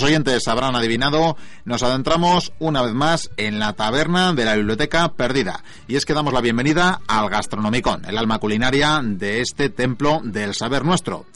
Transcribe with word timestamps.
oyentes 0.00 0.48
habrán 0.48 0.76
adivinado, 0.76 1.36
nos 1.64 1.82
adentramos 1.82 2.52
una 2.60 2.82
vez 2.82 2.94
más 2.94 3.30
en 3.36 3.58
la 3.58 3.72
taberna 3.72 4.32
de 4.32 4.44
la 4.44 4.54
Biblioteca 4.54 5.12
Perdida. 5.14 5.64
Y 5.88 5.96
es 5.96 6.06
que 6.06 6.14
damos 6.14 6.32
la 6.32 6.40
bienvenida 6.40 7.00
al 7.08 7.28
Gastronomicón, 7.28 8.04
el 8.06 8.16
alma 8.16 8.38
culinaria 8.38 9.00
de 9.02 9.40
este 9.40 9.68
templo 9.68 10.20
del 10.22 10.54
saber 10.54 10.84
nuestro. 10.84 11.26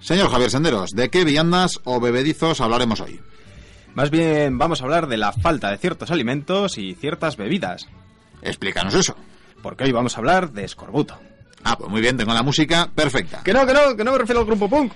Señor 0.00 0.30
Javier 0.30 0.50
Senderos, 0.50 0.92
¿de 0.92 1.10
qué 1.10 1.24
viandas 1.24 1.80
o 1.82 2.00
bebedizos 2.00 2.60
hablaremos 2.60 3.00
hoy? 3.00 3.20
Más 3.94 4.10
bien 4.10 4.56
vamos 4.56 4.80
a 4.80 4.84
hablar 4.84 5.08
de 5.08 5.18
la 5.18 5.32
falta 5.32 5.70
de 5.70 5.76
ciertos 5.76 6.10
alimentos 6.10 6.78
y 6.78 6.94
ciertas 6.94 7.36
bebidas. 7.36 7.88
Explícanos 8.40 8.94
eso. 8.94 9.16
Porque 9.60 9.84
hoy 9.84 9.92
vamos 9.92 10.16
a 10.16 10.18
hablar 10.20 10.52
de 10.52 10.64
escorbuto. 10.64 11.18
Ah, 11.64 11.76
pues 11.76 11.90
muy 11.90 12.00
bien, 12.00 12.16
tengo 12.16 12.32
la 12.32 12.42
música 12.42 12.88
perfecta. 12.94 13.42
Que 13.44 13.52
no, 13.52 13.66
que 13.66 13.74
no, 13.74 13.96
que 13.96 14.02
no 14.04 14.12
me 14.12 14.18
refiero 14.18 14.40
al 14.40 14.46
grupo 14.46 14.68
punk. 14.68 14.92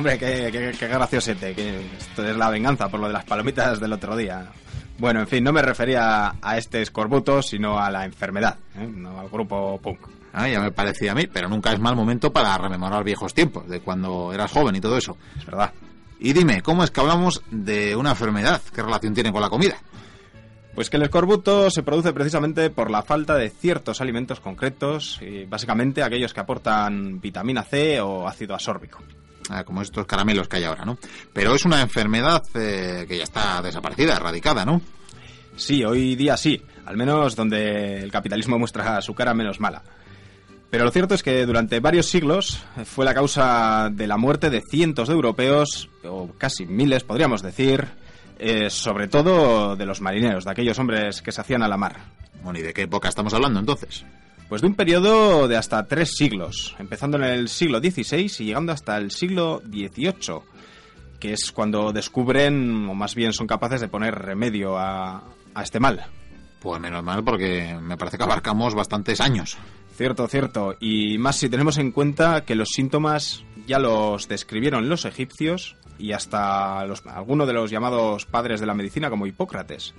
Hombre, 0.00 0.18
qué, 0.18 0.48
qué, 0.50 0.72
qué 0.78 0.88
graciosete, 0.88 1.54
que 1.54 1.78
esto 1.98 2.26
es 2.26 2.34
la 2.34 2.48
venganza 2.48 2.88
por 2.88 3.00
lo 3.00 3.06
de 3.08 3.12
las 3.12 3.26
palomitas 3.26 3.78
del 3.78 3.92
otro 3.92 4.16
día. 4.16 4.46
Bueno, 4.96 5.20
en 5.20 5.28
fin, 5.28 5.44
no 5.44 5.52
me 5.52 5.60
refería 5.60 6.36
a 6.40 6.56
este 6.56 6.80
escorbuto, 6.80 7.42
sino 7.42 7.78
a 7.78 7.90
la 7.90 8.06
enfermedad, 8.06 8.56
¿eh? 8.76 8.88
no 8.90 9.20
al 9.20 9.28
grupo 9.28 9.78
punk. 9.78 10.08
Ah, 10.32 10.48
ya 10.48 10.58
me 10.58 10.72
parecía 10.72 11.12
a 11.12 11.14
mí, 11.14 11.26
pero 11.26 11.50
nunca 11.50 11.74
es 11.74 11.80
mal 11.80 11.96
momento 11.96 12.32
para 12.32 12.56
rememorar 12.56 13.04
viejos 13.04 13.34
tiempos, 13.34 13.68
de 13.68 13.80
cuando 13.80 14.32
eras 14.32 14.50
joven 14.50 14.74
y 14.74 14.80
todo 14.80 14.96
eso. 14.96 15.18
Es 15.38 15.44
verdad. 15.44 15.70
Y 16.18 16.32
dime, 16.32 16.62
¿cómo 16.62 16.82
es 16.82 16.90
que 16.90 17.00
hablamos 17.00 17.42
de 17.50 17.94
una 17.94 18.12
enfermedad? 18.12 18.62
¿Qué 18.74 18.80
relación 18.80 19.12
tiene 19.12 19.30
con 19.30 19.42
la 19.42 19.50
comida? 19.50 19.76
Pues 20.74 20.88
que 20.88 20.96
el 20.96 21.02
escorbuto 21.02 21.68
se 21.68 21.82
produce 21.82 22.14
precisamente 22.14 22.70
por 22.70 22.90
la 22.90 23.02
falta 23.02 23.34
de 23.34 23.50
ciertos 23.50 24.00
alimentos 24.00 24.40
concretos, 24.40 25.20
y 25.20 25.44
básicamente 25.44 26.02
aquellos 26.02 26.32
que 26.32 26.40
aportan 26.40 27.20
vitamina 27.20 27.64
C 27.64 28.00
o 28.00 28.26
ácido 28.26 28.54
asórbico. 28.54 29.02
Ah, 29.52 29.64
como 29.64 29.82
estos 29.82 30.06
caramelos 30.06 30.46
que 30.46 30.58
hay 30.58 30.64
ahora, 30.64 30.84
¿no? 30.84 30.96
Pero 31.32 31.56
es 31.56 31.64
una 31.64 31.80
enfermedad 31.80 32.44
eh, 32.54 33.04
que 33.08 33.18
ya 33.18 33.24
está 33.24 33.60
desaparecida, 33.60 34.14
erradicada, 34.14 34.64
¿no? 34.64 34.80
Sí, 35.56 35.82
hoy 35.84 36.14
día 36.14 36.36
sí, 36.36 36.62
al 36.86 36.96
menos 36.96 37.34
donde 37.34 38.00
el 38.00 38.12
capitalismo 38.12 38.60
muestra 38.60 39.02
su 39.02 39.12
cara 39.12 39.34
menos 39.34 39.58
mala. 39.58 39.82
Pero 40.70 40.84
lo 40.84 40.92
cierto 40.92 41.16
es 41.16 41.24
que 41.24 41.44
durante 41.46 41.80
varios 41.80 42.06
siglos 42.06 42.62
fue 42.84 43.04
la 43.04 43.12
causa 43.12 43.90
de 43.90 44.06
la 44.06 44.16
muerte 44.16 44.50
de 44.50 44.62
cientos 44.62 45.08
de 45.08 45.14
europeos, 45.14 45.90
o 46.04 46.30
casi 46.38 46.64
miles 46.64 47.02
podríamos 47.02 47.42
decir, 47.42 47.88
eh, 48.38 48.70
sobre 48.70 49.08
todo 49.08 49.74
de 49.74 49.84
los 49.84 50.00
marineros, 50.00 50.44
de 50.44 50.52
aquellos 50.52 50.78
hombres 50.78 51.22
que 51.22 51.32
se 51.32 51.40
hacían 51.40 51.64
a 51.64 51.68
la 51.68 51.76
mar. 51.76 51.96
Bueno, 52.44 52.60
¿y 52.60 52.62
de 52.62 52.72
qué 52.72 52.82
época 52.82 53.08
estamos 53.08 53.34
hablando 53.34 53.58
entonces? 53.58 54.04
Pues 54.50 54.62
de 54.62 54.66
un 54.66 54.74
periodo 54.74 55.46
de 55.46 55.56
hasta 55.56 55.86
tres 55.86 56.16
siglos, 56.16 56.74
empezando 56.80 57.16
en 57.16 57.22
el 57.22 57.48
siglo 57.48 57.78
XVI 57.78 58.32
y 58.40 58.46
llegando 58.46 58.72
hasta 58.72 58.96
el 58.96 59.12
siglo 59.12 59.62
XVIII, 59.64 60.40
que 61.20 61.34
es 61.34 61.52
cuando 61.52 61.92
descubren, 61.92 62.88
o 62.88 62.94
más 62.96 63.14
bien 63.14 63.32
son 63.32 63.46
capaces 63.46 63.80
de 63.80 63.86
poner 63.86 64.12
remedio 64.12 64.76
a, 64.76 65.22
a 65.54 65.62
este 65.62 65.78
mal. 65.78 66.04
Pues 66.60 66.80
menos 66.80 67.04
mal, 67.04 67.22
porque 67.22 67.78
me 67.80 67.96
parece 67.96 68.16
que 68.18 68.24
abarcamos 68.24 68.74
bastantes 68.74 69.20
años. 69.20 69.56
Cierto, 69.96 70.26
cierto. 70.26 70.74
Y 70.80 71.16
más 71.18 71.36
si 71.36 71.48
tenemos 71.48 71.78
en 71.78 71.92
cuenta 71.92 72.44
que 72.44 72.56
los 72.56 72.70
síntomas 72.70 73.44
ya 73.66 73.78
los 73.78 74.28
describieron 74.28 74.88
los 74.88 75.04
egipcios 75.04 75.76
y 75.98 76.12
hasta 76.12 76.84
los, 76.86 77.04
algunos 77.06 77.46
de 77.46 77.52
los 77.52 77.70
llamados 77.70 78.26
padres 78.26 78.60
de 78.60 78.66
la 78.66 78.74
medicina 78.74 79.10
como 79.10 79.26
Hipócrates. 79.26 79.94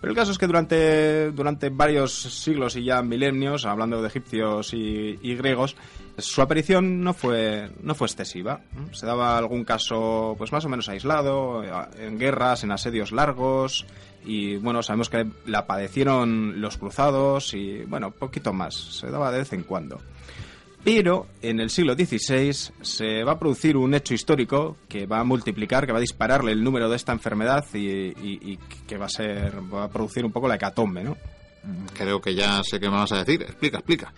Pero 0.00 0.12
el 0.12 0.16
caso 0.16 0.32
es 0.32 0.38
que 0.38 0.46
durante, 0.46 1.30
durante 1.32 1.68
varios 1.68 2.12
siglos 2.12 2.76
y 2.76 2.84
ya 2.84 3.02
milenios, 3.02 3.66
hablando 3.66 4.00
de 4.00 4.08
egipcios 4.08 4.72
y, 4.72 5.18
y 5.20 5.34
griegos, 5.36 5.76
su 6.18 6.42
aparición 6.42 7.02
no 7.02 7.14
fue, 7.14 7.70
no 7.82 7.94
fue 7.94 8.06
excesiva. 8.06 8.60
Se 8.92 9.06
daba 9.06 9.36
algún 9.36 9.64
caso 9.64 10.34
pues 10.38 10.52
más 10.52 10.64
o 10.64 10.68
menos 10.68 10.88
aislado, 10.88 11.62
en 11.98 12.18
guerras, 12.18 12.64
en 12.64 12.72
asedios 12.72 13.12
largos, 13.12 13.86
y 14.24 14.56
bueno, 14.56 14.82
sabemos 14.82 15.08
que 15.08 15.26
la 15.46 15.66
padecieron 15.66 16.60
los 16.60 16.76
cruzados 16.76 17.54
y 17.54 17.84
bueno, 17.84 18.10
poquito 18.10 18.52
más, 18.52 18.74
se 18.74 19.10
daba 19.10 19.30
de 19.32 19.38
vez 19.38 19.52
en 19.52 19.62
cuando. 19.62 20.00
Pero 20.82 21.26
en 21.42 21.60
el 21.60 21.68
siglo 21.68 21.94
XVI 21.94 22.52
se 22.80 23.22
va 23.22 23.32
a 23.32 23.38
producir 23.38 23.76
un 23.76 23.94
hecho 23.94 24.14
histórico 24.14 24.78
que 24.88 25.04
va 25.06 25.20
a 25.20 25.24
multiplicar, 25.24 25.84
que 25.86 25.92
va 25.92 25.98
a 25.98 26.00
dispararle 26.00 26.52
el 26.52 26.64
número 26.64 26.88
de 26.88 26.96
esta 26.96 27.12
enfermedad 27.12 27.64
y, 27.74 27.78
y- 27.78 28.38
y 28.52 28.58
que 28.86 28.96
va 28.96 29.06
a 29.06 29.10
ser, 29.10 29.52
va 29.72 29.84
a 29.84 29.88
producir 29.90 30.24
un 30.24 30.32
poco 30.32 30.48
la 30.48 30.54
hecatombe, 30.54 31.04
¿no? 31.04 31.16
Creo 31.92 32.22
que 32.22 32.34
ya 32.34 32.62
sé 32.64 32.80
qué 32.80 32.88
me 32.88 32.96
vas 32.96 33.12
a 33.12 33.18
decir. 33.22 33.42
Explica, 33.42 33.76
explica. 33.78 34.14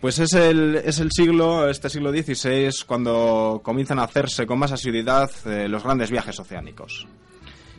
Pues 0.00 0.18
es 0.18 0.32
el, 0.32 0.76
es 0.76 0.98
el 1.00 1.10
siglo, 1.12 1.68
este 1.68 1.90
siglo 1.90 2.10
XVI, 2.10 2.70
cuando 2.86 3.60
comienzan 3.62 3.98
a 3.98 4.04
hacerse 4.04 4.46
con 4.46 4.58
más 4.58 4.72
asiduidad 4.72 5.30
eh, 5.44 5.68
los 5.68 5.84
grandes 5.84 6.10
viajes 6.10 6.40
oceánicos. 6.40 7.06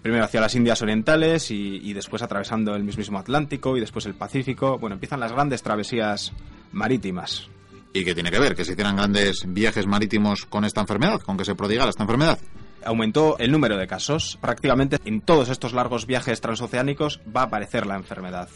Primero 0.04 0.24
hacia 0.26 0.40
las 0.42 0.54
Indias 0.54 0.80
Orientales 0.84 1.50
y, 1.50 1.78
y 1.82 1.94
después 1.94 2.22
atravesando 2.22 2.76
el 2.76 2.84
mismísimo 2.84 3.18
Atlántico 3.18 3.76
y 3.76 3.80
después 3.80 4.06
el 4.06 4.14
Pacífico. 4.14 4.78
Bueno, 4.78 4.94
empiezan 4.94 5.20
las 5.20 5.32
grandes 5.32 5.64
travesías 5.64 6.32
marítimas. 6.72 7.50
¿Y 7.98 8.06
qué 8.06 8.14
tiene 8.14 8.30
que 8.30 8.38
ver? 8.38 8.56
Que 8.56 8.64
se 8.64 8.74
hicieran 8.74 8.96
grandes 8.96 9.44
viajes 9.48 9.88
marítimos 9.88 10.46
con 10.46 10.66
esta 10.66 10.82
enfermedad, 10.82 11.20
con 11.22 11.36
que 11.36 11.44
se 11.44 11.56
prodigara 11.56 11.90
esta 11.90 12.04
enfermedad. 12.04 12.38
Aumentó 12.86 13.40
el 13.40 13.52
número 13.52 13.76
de 13.76 13.88
casos. 13.88 14.38
Prácticamente 14.40 15.00
en 15.04 15.22
todos 15.22 15.50
estos 15.50 15.74
largos 15.74 16.06
viajes 16.06 16.40
transoceánicos 16.40 17.20
va 17.36 17.42
a 17.42 17.46
aparecer 17.46 17.88
la 17.88 17.96
enfermedad. 17.96 18.50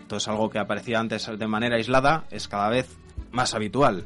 Entonces 0.00 0.28
algo 0.28 0.50
que 0.50 0.60
aparecía 0.60 1.00
antes 1.00 1.28
de 1.36 1.46
manera 1.48 1.74
aislada 1.74 2.26
es 2.30 2.46
cada 2.46 2.68
vez 2.68 2.86
más 3.32 3.54
habitual. 3.54 4.04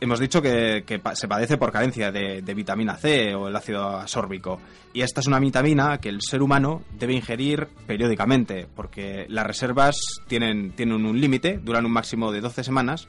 Hemos 0.00 0.18
dicho 0.18 0.42
que, 0.42 0.82
se 1.14 1.28
padece 1.28 1.56
por 1.56 1.70
carencia 1.70 2.10
de, 2.10 2.42
de 2.42 2.54
vitamina 2.54 2.96
C 2.96 3.36
o 3.36 3.46
el 3.46 3.54
ácido 3.54 3.98
asórbico. 3.98 4.58
Y 4.92 5.02
esta 5.02 5.20
es 5.20 5.28
una 5.28 5.38
vitamina 5.38 5.98
que 5.98 6.08
el 6.08 6.22
ser 6.22 6.42
humano 6.42 6.82
debe 6.98 7.14
ingerir 7.14 7.68
periódicamente, 7.86 8.66
porque 8.74 9.26
las 9.28 9.46
reservas 9.46 9.96
tienen, 10.26 10.72
tienen 10.72 11.06
un 11.06 11.20
límite, 11.20 11.58
duran 11.62 11.86
un 11.86 11.92
máximo 11.92 12.32
de 12.32 12.40
12 12.40 12.64
semanas. 12.64 13.08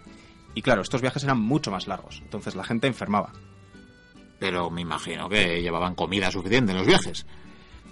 Y 0.53 0.61
claro, 0.61 0.81
estos 0.81 1.01
viajes 1.01 1.23
eran 1.23 1.39
mucho 1.39 1.71
más 1.71 1.87
largos, 1.87 2.21
entonces 2.23 2.55
la 2.55 2.63
gente 2.63 2.87
enfermaba. 2.87 3.31
Pero 4.39 4.69
me 4.69 4.81
imagino 4.81 5.29
que 5.29 5.61
llevaban 5.61 5.95
comida 5.95 6.31
suficiente 6.31 6.71
en 6.71 6.77
los 6.77 6.87
viajes. 6.87 7.25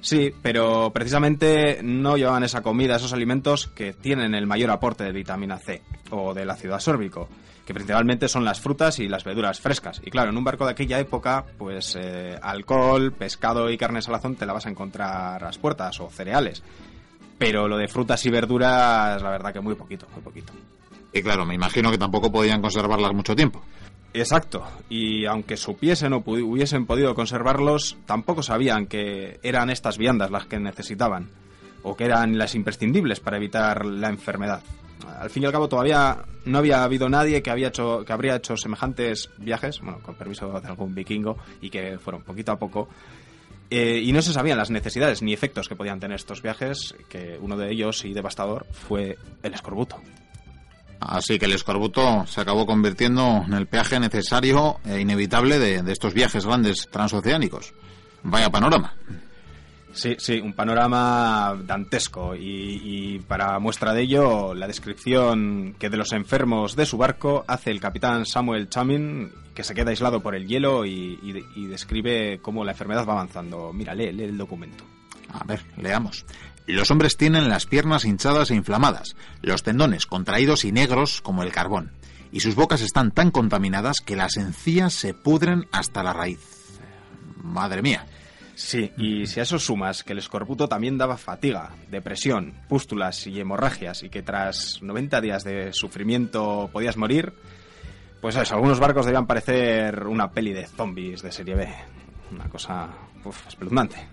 Sí, 0.01 0.33
pero 0.41 0.91
precisamente 0.93 1.79
no 1.83 2.17
llevaban 2.17 2.43
esa 2.43 2.61
comida, 2.61 2.95
esos 2.95 3.13
alimentos 3.13 3.67
que 3.67 3.93
tienen 3.93 4.35
el 4.35 4.47
mayor 4.47 4.69
aporte 4.69 5.03
de 5.03 5.11
vitamina 5.11 5.57
C 5.57 5.81
o 6.11 6.33
del 6.33 6.49
ácido 6.49 6.75
asórbico, 6.75 7.27
que 7.65 7.73
principalmente 7.73 8.29
son 8.29 8.45
las 8.45 8.61
frutas 8.61 8.99
y 8.99 9.07
las 9.07 9.23
verduras 9.23 9.59
frescas. 9.59 10.01
Y 10.05 10.11
claro, 10.11 10.29
en 10.29 10.37
un 10.37 10.43
barco 10.43 10.65
de 10.65 10.71
aquella 10.71 10.99
época, 10.99 11.45
pues 11.57 11.97
eh, 11.99 12.37
alcohol, 12.41 13.11
pescado 13.11 13.69
y 13.69 13.77
carne 13.77 14.01
salazón 14.01 14.35
te 14.35 14.45
la 14.45 14.53
vas 14.53 14.67
a 14.67 14.69
encontrar 14.69 15.43
a 15.43 15.47
las 15.47 15.57
puertas 15.57 15.99
o 15.99 16.09
cereales. 16.09 16.63
Pero 17.37 17.67
lo 17.67 17.77
de 17.77 17.87
frutas 17.87 18.25
y 18.25 18.29
verduras, 18.29 19.21
la 19.21 19.29
verdad 19.29 19.53
que 19.53 19.59
muy 19.59 19.75
poquito, 19.75 20.07
muy 20.13 20.21
poquito. 20.21 20.53
Y 21.13 21.21
claro, 21.21 21.45
me 21.45 21.55
imagino 21.55 21.91
que 21.91 21.97
tampoco 21.97 22.31
podían 22.31 22.61
conservarlas 22.61 23.13
mucho 23.13 23.35
tiempo. 23.35 23.61
Exacto, 24.13 24.63
y 24.89 25.25
aunque 25.25 25.57
supiesen 25.57 26.13
o 26.13 26.23
hubiesen 26.25 26.85
podido 26.85 27.13
conservarlos, 27.13 27.97
tampoco 28.05 28.41
sabían 28.41 28.87
que 28.87 29.39
eran 29.43 29.69
estas 29.69 29.97
viandas 29.97 30.31
las 30.31 30.45
que 30.45 30.59
necesitaban, 30.59 31.29
o 31.83 31.95
que 31.95 32.05
eran 32.05 32.37
las 32.37 32.55
imprescindibles 32.55 33.19
para 33.19 33.37
evitar 33.37 33.85
la 33.85 34.09
enfermedad. 34.09 34.63
Al 35.19 35.29
fin 35.29 35.43
y 35.43 35.45
al 35.45 35.51
cabo 35.51 35.69
todavía 35.69 36.25
no 36.45 36.57
había 36.57 36.83
habido 36.83 37.09
nadie 37.09 37.41
que, 37.43 37.51
había 37.51 37.67
hecho, 37.67 38.03
que 38.05 38.13
habría 38.13 38.35
hecho 38.35 38.57
semejantes 38.57 39.29
viajes, 39.37 39.81
bueno, 39.81 39.99
con 39.99 40.15
permiso 40.15 40.59
de 40.59 40.67
algún 40.67 40.95
vikingo, 40.95 41.37
y 41.61 41.69
que 41.69 41.99
fueron 41.99 42.23
poquito 42.23 42.51
a 42.51 42.59
poco, 42.59 42.89
eh, 43.69 44.01
y 44.03 44.13
no 44.13 44.21
se 44.21 44.33
sabían 44.33 44.57
las 44.57 44.71
necesidades 44.71 45.21
ni 45.21 45.33
efectos 45.33 45.67
que 45.67 45.75
podían 45.75 45.99
tener 45.99 46.15
estos 46.15 46.41
viajes, 46.41 46.95
que 47.09 47.37
uno 47.39 47.57
de 47.57 47.71
ellos, 47.71 48.05
y 48.05 48.13
devastador, 48.13 48.65
fue 48.71 49.17
el 49.43 49.53
escorbuto. 49.53 50.01
Así 51.07 51.39
que 51.39 51.45
el 51.45 51.53
escorbuto 51.53 52.25
se 52.27 52.41
acabó 52.41 52.65
convirtiendo 52.65 53.43
en 53.47 53.53
el 53.53 53.65
peaje 53.67 53.99
necesario 53.99 54.79
e 54.85 54.99
inevitable 54.99 55.57
de, 55.57 55.81
de 55.81 55.91
estos 55.93 56.13
viajes 56.13 56.45
grandes 56.45 56.87
transoceánicos. 56.91 57.73
Vaya 58.23 58.49
panorama. 58.49 58.93
Sí, 59.93 60.15
sí, 60.19 60.39
un 60.39 60.53
panorama 60.53 61.57
dantesco 61.65 62.35
y, 62.35 62.81
y 62.83 63.19
para 63.19 63.57
muestra 63.57 63.93
de 63.93 64.01
ello 64.01 64.53
la 64.53 64.67
descripción 64.67 65.75
que 65.79 65.89
de 65.89 65.97
los 65.97 66.11
enfermos 66.11 66.75
de 66.75 66.85
su 66.85 66.97
barco 66.97 67.43
hace 67.47 67.71
el 67.71 67.79
capitán 67.79 68.25
Samuel 68.25 68.69
Chamin, 68.69 69.31
que 69.55 69.63
se 69.63 69.73
queda 69.73 69.89
aislado 69.89 70.21
por 70.21 70.35
el 70.35 70.45
hielo 70.45 70.85
y, 70.85 71.17
y- 71.23 71.43
y 71.55 71.65
describe 71.67 72.39
cómo 72.43 72.63
la 72.63 72.73
enfermedad 72.73 73.07
va 73.07 73.13
avanzando. 73.13 73.71
Mira, 73.73 73.95
lee, 73.95 74.11
lee 74.11 74.25
el 74.25 74.37
documento. 74.37 74.83
A 75.31 75.43
ver, 75.45 75.61
leamos. 75.77 76.25
Los 76.67 76.91
hombres 76.91 77.15
tienen 77.15 77.47
las 77.47 77.65
piernas 77.65 78.03
hinchadas 78.03 78.51
e 78.51 78.55
inflamadas, 78.55 79.15
los 79.41 79.63
tendones 79.63 80.05
contraídos 80.05 80.65
y 80.65 80.73
negros 80.73 81.21
como 81.21 81.43
el 81.43 81.53
carbón, 81.53 81.93
y 82.33 82.41
sus 82.41 82.55
bocas 82.55 82.81
están 82.81 83.11
tan 83.11 83.31
contaminadas 83.31 84.01
que 84.01 84.17
las 84.17 84.35
encías 84.35 84.93
se 84.93 85.13
pudren 85.13 85.67
hasta 85.71 86.03
la 86.03 86.11
raíz. 86.11 86.41
Madre 87.41 87.81
mía. 87.81 88.05
Sí, 88.53 88.91
y 88.97 89.27
si 89.27 89.39
a 89.39 89.43
eso 89.43 89.59
sumas 89.59 90.03
que 90.03 90.11
el 90.11 90.19
escorbuto 90.19 90.67
también 90.67 90.97
daba 90.97 91.15
fatiga, 91.15 91.71
depresión, 91.89 92.53
pústulas 92.67 93.27
y 93.27 93.39
hemorragias 93.39 94.03
y 94.03 94.09
que 94.09 94.23
tras 94.23 94.81
90 94.81 95.21
días 95.21 95.43
de 95.45 95.71
sufrimiento 95.71 96.69
podías 96.73 96.97
morir, 96.97 97.31
pues 98.19 98.35
eso, 98.35 98.55
algunos 98.55 98.79
barcos 98.79 99.05
debían 99.05 99.27
parecer 99.27 100.05
una 100.05 100.31
peli 100.31 100.51
de 100.51 100.65
zombies 100.65 101.21
de 101.21 101.31
serie 101.31 101.55
B. 101.55 101.73
Una 102.31 102.49
cosa 102.49 102.89
uf, 103.23 103.47
espeluznante. 103.47 104.05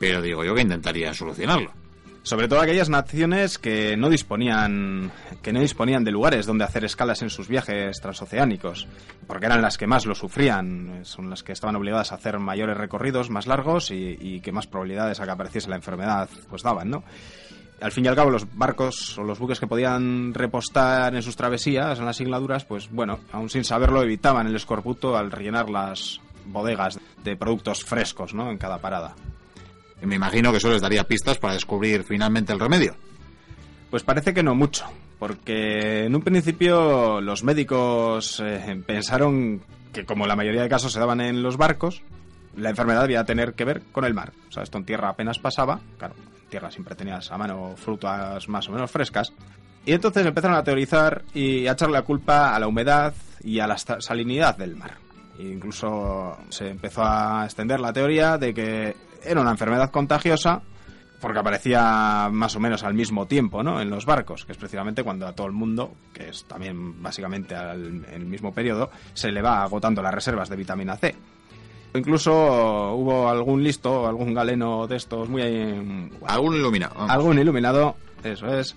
Pero 0.00 0.20
digo 0.20 0.42
yo 0.42 0.54
que 0.54 0.62
intentaría 0.62 1.14
solucionarlo. 1.14 1.83
Sobre 2.24 2.48
todo 2.48 2.60
aquellas 2.60 2.88
naciones 2.88 3.58
que 3.58 3.98
no 3.98 4.08
disponían 4.08 5.12
que 5.42 5.52
no 5.52 5.60
disponían 5.60 6.04
de 6.04 6.10
lugares 6.10 6.46
donde 6.46 6.64
hacer 6.64 6.82
escalas 6.82 7.20
en 7.20 7.28
sus 7.28 7.48
viajes 7.48 8.00
transoceánicos, 8.00 8.88
porque 9.26 9.44
eran 9.44 9.60
las 9.60 9.76
que 9.76 9.86
más 9.86 10.06
lo 10.06 10.14
sufrían, 10.14 11.00
son 11.02 11.28
las 11.28 11.42
que 11.42 11.52
estaban 11.52 11.76
obligadas 11.76 12.12
a 12.12 12.14
hacer 12.14 12.38
mayores 12.38 12.78
recorridos 12.78 13.28
más 13.28 13.46
largos 13.46 13.90
y, 13.90 14.40
que 14.40 14.52
más 14.52 14.66
probabilidades 14.66 15.20
a 15.20 15.26
que 15.26 15.32
apareciese 15.32 15.68
la 15.68 15.76
enfermedad 15.76 16.30
pues 16.48 16.62
daban, 16.62 16.88
¿no? 16.88 17.04
Al 17.82 17.92
fin 17.92 18.06
y 18.06 18.08
al 18.08 18.16
cabo, 18.16 18.30
los 18.30 18.56
barcos 18.56 19.18
o 19.18 19.22
los 19.22 19.38
buques 19.38 19.60
que 19.60 19.66
podían 19.66 20.32
repostar 20.32 21.14
en 21.14 21.22
sus 21.22 21.36
travesías, 21.36 21.98
en 21.98 22.06
las 22.06 22.16
sigladuras, 22.16 22.64
pues 22.64 22.90
bueno, 22.90 23.20
aún 23.32 23.50
sin 23.50 23.64
saberlo, 23.64 24.02
evitaban 24.02 24.46
el 24.46 24.56
escorbuto 24.56 25.14
al 25.14 25.30
rellenar 25.30 25.68
las 25.68 26.22
bodegas 26.46 26.98
de 27.22 27.36
productos 27.36 27.84
frescos, 27.84 28.32
¿no? 28.32 28.50
En 28.50 28.56
cada 28.56 28.78
parada. 28.78 29.14
Y 30.02 30.06
me 30.06 30.16
imagino 30.16 30.50
que 30.50 30.58
eso 30.58 30.70
les 30.70 30.82
daría 30.82 31.04
pistas 31.04 31.38
para 31.38 31.54
descubrir 31.54 32.04
finalmente 32.04 32.52
el 32.52 32.60
remedio. 32.60 32.94
Pues 33.90 34.02
parece 34.02 34.34
que 34.34 34.42
no 34.42 34.54
mucho, 34.54 34.86
porque 35.18 36.04
en 36.04 36.14
un 36.14 36.22
principio 36.22 37.20
los 37.20 37.44
médicos 37.44 38.42
eh, 38.44 38.82
pensaron 38.84 39.62
que 39.92 40.04
como 40.04 40.26
la 40.26 40.36
mayoría 40.36 40.62
de 40.62 40.68
casos 40.68 40.92
se 40.92 40.98
daban 40.98 41.20
en 41.20 41.42
los 41.42 41.56
barcos, 41.56 42.02
la 42.56 42.70
enfermedad 42.70 43.02
debía 43.02 43.24
tener 43.24 43.54
que 43.54 43.64
ver 43.64 43.82
con 43.92 44.04
el 44.04 44.14
mar. 44.14 44.32
O 44.48 44.52
sea, 44.52 44.62
esto 44.62 44.78
en 44.78 44.84
tierra 44.84 45.10
apenas 45.10 45.38
pasaba, 45.38 45.80
claro, 45.98 46.14
en 46.16 46.48
tierra 46.48 46.70
siempre 46.70 46.94
tenías 46.94 47.30
a 47.30 47.38
mano 47.38 47.74
frutas 47.76 48.48
más 48.48 48.68
o 48.68 48.72
menos 48.72 48.90
frescas. 48.90 49.32
Y 49.86 49.92
entonces 49.92 50.26
empezaron 50.26 50.56
a 50.56 50.64
teorizar 50.64 51.22
y 51.34 51.66
a 51.66 51.72
echarle 51.72 51.94
la 51.94 52.02
culpa 52.02 52.54
a 52.54 52.58
la 52.58 52.66
humedad 52.66 53.14
y 53.42 53.60
a 53.60 53.66
la 53.66 53.76
salinidad 53.76 54.56
del 54.56 54.76
mar. 54.76 54.96
E 55.38 55.42
incluso 55.42 56.38
se 56.48 56.68
empezó 56.68 57.02
a 57.04 57.44
extender 57.44 57.80
la 57.80 57.92
teoría 57.92 58.38
de 58.38 58.54
que 58.54 58.96
era 59.24 59.40
una 59.40 59.50
enfermedad 59.50 59.90
contagiosa 59.90 60.62
porque 61.20 61.38
aparecía 61.38 62.28
más 62.30 62.54
o 62.54 62.60
menos 62.60 62.82
al 62.82 62.92
mismo 62.92 63.26
tiempo, 63.26 63.62
¿no? 63.62 63.80
En 63.80 63.88
los 63.88 64.04
barcos, 64.04 64.44
que 64.44 64.52
es 64.52 64.58
precisamente 64.58 65.02
cuando 65.02 65.26
a 65.26 65.32
todo 65.32 65.46
el 65.46 65.54
mundo, 65.54 65.94
que 66.12 66.28
es 66.28 66.44
también 66.44 67.02
básicamente 67.02 67.54
al, 67.54 68.04
en 68.04 68.14
el 68.14 68.26
mismo 68.26 68.52
periodo, 68.52 68.90
se 69.14 69.32
le 69.32 69.40
va 69.40 69.62
agotando 69.62 70.02
las 70.02 70.12
reservas 70.12 70.50
de 70.50 70.56
vitamina 70.56 70.96
C. 70.96 71.14
Incluso 71.94 72.32
hubo 72.94 73.28
algún 73.28 73.62
listo, 73.62 74.06
algún 74.06 74.34
galeno 74.34 74.86
de 74.86 74.96
estos 74.96 75.28
muy 75.28 75.42
eh, 75.42 76.10
Algún 76.26 76.56
iluminado. 76.56 76.94
algún 77.08 77.38
iluminado, 77.38 77.94
eso 78.22 78.46
es, 78.48 78.76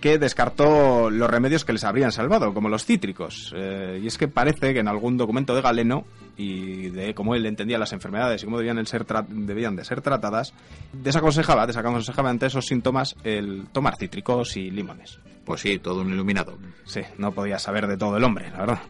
que 0.00 0.18
descartó 0.18 1.10
los 1.10 1.28
remedios 1.30 1.64
que 1.64 1.72
les 1.72 1.84
habrían 1.84 2.12
salvado, 2.12 2.52
como 2.52 2.68
los 2.68 2.84
cítricos. 2.84 3.52
Eh, 3.56 4.00
y 4.02 4.06
es 4.06 4.18
que 4.18 4.28
parece 4.28 4.72
que 4.74 4.80
en 4.80 4.88
algún 4.88 5.16
documento 5.16 5.54
de 5.54 5.62
Galeno 5.62 6.04
y 6.36 6.90
de 6.90 7.14
cómo 7.14 7.34
él 7.34 7.46
entendía 7.46 7.78
las 7.78 7.92
enfermedades 7.92 8.42
y 8.42 8.44
cómo 8.44 8.58
debían, 8.58 8.78
el 8.78 8.86
ser 8.86 9.06
debían 9.28 9.74
de 9.74 9.84
ser 9.84 10.02
tratadas, 10.02 10.52
desaconsejaba, 10.92 11.66
desaconsejaba 11.66 12.30
ante 12.30 12.46
esos 12.46 12.66
síntomas 12.66 13.16
el 13.24 13.66
tomar 13.72 13.96
cítricos 13.96 14.56
y 14.56 14.70
limones. 14.70 15.18
Pues 15.44 15.60
sí, 15.62 15.78
todo 15.78 16.02
un 16.02 16.12
iluminado. 16.12 16.58
Sí, 16.84 17.00
no 17.18 17.32
podía 17.32 17.58
saber 17.58 17.86
de 17.86 17.96
todo 17.96 18.16
el 18.16 18.24
hombre, 18.24 18.50
la 18.50 18.58
verdad. 18.58 18.80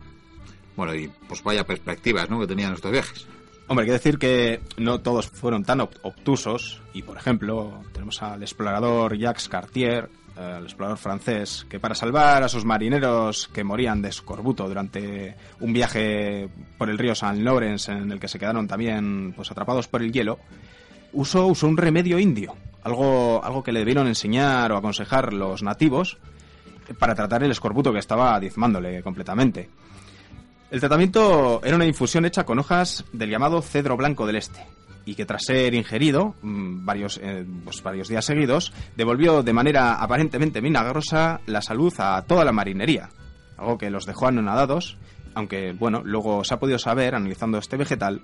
Bueno, 0.75 0.95
y 0.95 1.09
pues 1.29 1.43
vaya 1.43 1.65
perspectivas, 1.65 2.29
¿no? 2.29 2.41
Que 2.41 2.47
tenían 2.47 2.73
estos 2.75 2.91
viajes. 2.93 3.27
Hombre, 3.69 3.85
hay 3.85 3.89
que 3.89 3.93
decir 3.93 4.19
que 4.19 4.61
no 4.77 5.01
todos 5.01 5.29
fueron 5.29 5.65
tan 5.65 5.81
ob- 5.81 5.99
obtusos 6.03 6.83
y, 6.95 7.03
por 7.03 7.17
ejemplo, 7.17 7.81
tenemos 7.93 8.23
al 8.23 8.43
explorador 8.43 9.17
Jacques 9.19 9.49
Cartier, 9.49 10.09
el 10.37 10.65
explorador 10.65 10.99
francés, 10.99 11.67
que 11.69 11.81
para 11.81 11.95
salvar 11.95 12.43
a 12.43 12.49
sus 12.49 12.65
marineros 12.65 13.49
que 13.49 13.65
morían 13.65 14.03
de 14.03 14.11
escorbuto 14.11 14.69
durante 14.69 15.35
un 15.61 15.73
viaje 15.73 16.49
por 16.77 16.91
el 16.91 16.99
río 16.99 17.15
San 17.15 17.43
Lawrence 17.45 17.91
en 17.91 18.13
el 18.13 18.21
que 18.21 18.29
se 18.29 18.39
quedaron 18.39 18.69
también 18.69 19.33
pues 19.35 19.51
atrapados 19.51 19.89
por 19.89 20.03
el 20.03 20.13
hielo, 20.13 20.39
usó, 21.13 21.47
usó 21.47 21.67
un 21.67 21.77
remedio 21.77 22.19
indio, 22.19 22.55
algo, 22.83 23.43
algo 23.43 23.63
que 23.63 23.73
le 23.73 23.81
debieron 23.81 24.07
enseñar 24.07 24.73
o 24.73 24.77
aconsejar 24.77 25.33
los 25.33 25.63
nativos 25.63 26.19
para 26.99 27.15
tratar 27.15 27.43
el 27.43 27.51
escorbuto 27.51 27.93
que 27.93 27.99
estaba 27.99 28.39
diezmándole 28.39 29.03
completamente. 29.03 29.71
El 30.71 30.81
tratamiento 30.81 31.61
era 31.65 31.77
una 31.77 31.87
infusión 31.87 32.25
hecha 32.27 32.45
con 32.45 32.59
hojas 32.59 33.05
del 33.13 33.31
llamado 33.31 33.63
cedro 33.63 33.97
blanco 33.97 34.27
del 34.27 34.37
este 34.37 34.61
y 35.07 35.15
que 35.15 35.25
tras 35.25 35.45
ser 35.45 35.73
ingerido 35.73 36.35
mm, 36.43 36.85
varios, 36.85 37.19
eh, 37.23 37.47
pues, 37.65 37.83
varios 37.83 38.09
días 38.09 38.25
seguidos 38.25 38.73
devolvió 38.97 39.43
de 39.43 39.53
manera 39.55 39.95
aparentemente 39.95 40.61
milagrosa 40.61 41.41
la 41.47 41.63
salud 41.63 41.95
a 41.99 42.21
toda 42.23 42.45
la 42.45 42.53
marinería, 42.53 43.09
algo 43.57 43.79
que 43.79 43.89
los 43.89 44.05
dejó 44.05 44.27
anonadados, 44.27 44.99
aunque 45.35 45.73
bueno, 45.73 46.03
luego 46.05 46.45
se 46.45 46.53
ha 46.53 46.59
podido 46.59 46.79
saber, 46.79 47.15
analizando 47.15 47.57
este 47.57 47.77
vegetal, 47.77 48.21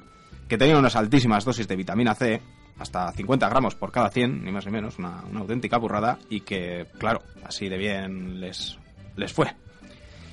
que 0.48 0.58
tenía 0.58 0.76
unas 0.76 0.96
altísimas 0.96 1.44
dosis 1.44 1.68
de 1.68 1.76
vitamina 1.76 2.14
C, 2.14 2.42
hasta 2.78 3.12
50 3.12 3.48
gramos 3.48 3.76
por 3.76 3.92
cada 3.92 4.10
100, 4.10 4.44
ni 4.44 4.50
más 4.50 4.66
ni 4.66 4.72
menos, 4.72 4.98
una, 4.98 5.22
una 5.30 5.40
auténtica 5.40 5.78
burrada, 5.78 6.18
y 6.28 6.40
que, 6.40 6.88
claro, 6.98 7.22
así 7.44 7.68
de 7.68 7.78
bien 7.78 8.40
les, 8.40 8.76
les 9.16 9.32
fue. 9.32 9.54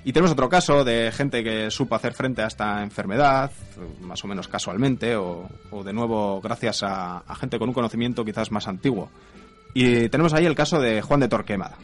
Y 0.05 0.13
tenemos 0.13 0.31
otro 0.31 0.49
caso 0.49 0.83
de 0.83 1.11
gente 1.11 1.43
que 1.43 1.69
supo 1.69 1.95
hacer 1.95 2.13
frente 2.13 2.41
a 2.41 2.47
esta 2.47 2.81
enfermedad, 2.81 3.51
más 4.01 4.23
o 4.23 4.27
menos 4.27 4.47
casualmente, 4.47 5.15
o, 5.15 5.47
o 5.71 5.83
de 5.83 5.93
nuevo 5.93 6.39
gracias 6.41 6.83
a, 6.83 7.17
a 7.19 7.35
gente 7.35 7.59
con 7.59 7.69
un 7.69 7.73
conocimiento 7.73 8.23
quizás 8.23 8.51
más 8.51 8.67
antiguo. 8.67 9.09
Y 9.73 10.09
tenemos 10.09 10.33
ahí 10.33 10.45
el 10.45 10.55
caso 10.55 10.79
de 10.79 11.01
Juan 11.01 11.19
de 11.19 11.27
Torquemada. 11.27 11.77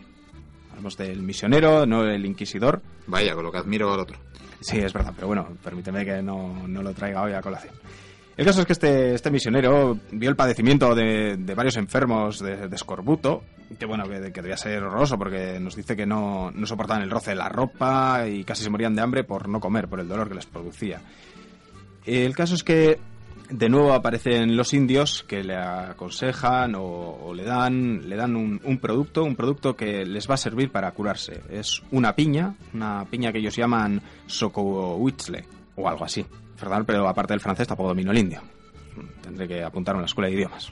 Hablamos 0.72 0.98
del 0.98 1.22
misionero, 1.22 1.86
no 1.86 2.04
el 2.06 2.26
inquisidor. 2.26 2.82
Vaya, 3.08 3.36
con 3.36 3.44
lo 3.44 3.52
que 3.52 3.58
admiro 3.60 3.94
al 3.94 4.00
otro. 4.00 4.18
Sí, 4.62 4.80
es 4.80 4.94
verdad, 4.94 5.14
pero 5.16 5.28
bueno, 5.28 5.48
permíteme 5.64 6.04
que 6.04 6.22
no, 6.24 6.68
no 6.68 6.82
lo 6.82 6.94
traiga 6.94 7.22
hoy 7.22 7.34
a 7.34 7.42
colación. 7.42 7.76
El 8.38 8.46
caso 8.46 8.60
es 8.60 8.66
que 8.66 8.74
este, 8.74 9.14
este 9.14 9.32
misionero 9.32 9.98
vio 10.12 10.30
el 10.30 10.36
padecimiento 10.36 10.94
de, 10.94 11.38
de 11.38 11.56
varios 11.56 11.78
enfermos 11.78 12.40
de, 12.40 12.68
de 12.68 12.76
escorbuto, 12.76 13.44
que 13.80 13.86
bueno, 13.86 14.04
que, 14.10 14.34
que 14.34 14.42
debía 14.42 14.58
ser 14.58 14.84
horroroso 14.84 15.18
porque 15.18 15.58
nos 15.60 15.76
dice 15.76 15.96
que 15.96 16.06
no, 16.06 16.52
no 16.52 16.66
soportaban 16.66 17.04
el 17.04 17.10
roce 17.10 17.32
de 17.32 17.38
la 17.38 17.48
ropa 17.48 18.28
y 18.28 18.44
casi 18.44 18.64
se 18.64 18.70
morían 18.70 18.94
de 18.94 19.02
hambre 19.02 19.24
por 19.24 19.48
no 19.48 19.62
comer, 19.62 19.88
por 19.88 20.02
el 20.02 20.08
dolor 20.10 20.28
que 20.28 20.36
les 20.36 20.46
producía. 20.46 21.02
El 22.06 22.36
caso 22.36 22.56
es 22.56 22.64
que 22.64 23.00
de 23.50 23.70
nuevo 23.70 23.94
aparecen 23.94 24.58
los 24.58 24.74
indios 24.74 25.24
que 25.24 25.42
le 25.42 25.56
aconsejan 25.56 26.74
o, 26.76 27.34
le 27.34 27.44
dan, 27.44 28.10
le 28.10 28.18
dan 28.18 28.36
un, 28.36 28.60
un 28.66 28.80
producto, 28.80 29.24
un 29.24 29.36
producto 29.36 29.78
que 29.78 30.06
les 30.06 30.30
va 30.30 30.34
a 30.34 30.38
servir 30.38 30.72
para 30.72 30.92
curarse. 30.92 31.42
Es 31.50 31.82
una 31.92 32.14
piña, 32.16 32.56
una 32.74 33.06
piña 33.06 33.32
que 33.32 33.40
ellos 33.40 33.56
llaman 33.56 34.02
socohuitzle 34.28 35.46
o 35.78 35.88
algo 35.88 36.04
así. 36.04 36.26
Perdón, 36.60 36.86
pero 36.86 37.08
aparte 37.08 37.34
del 37.34 37.42
francés 37.42 37.68
tampoco 37.68 37.90
domino 37.90 38.12
el 38.12 38.18
indio. 38.18 38.42
Tendré 39.22 39.48
que 39.48 39.64
apuntarme 39.64 40.00
a 40.00 40.02
la 40.02 40.08
escuela 40.08 40.30
de 40.30 40.36
idiomas. 40.36 40.72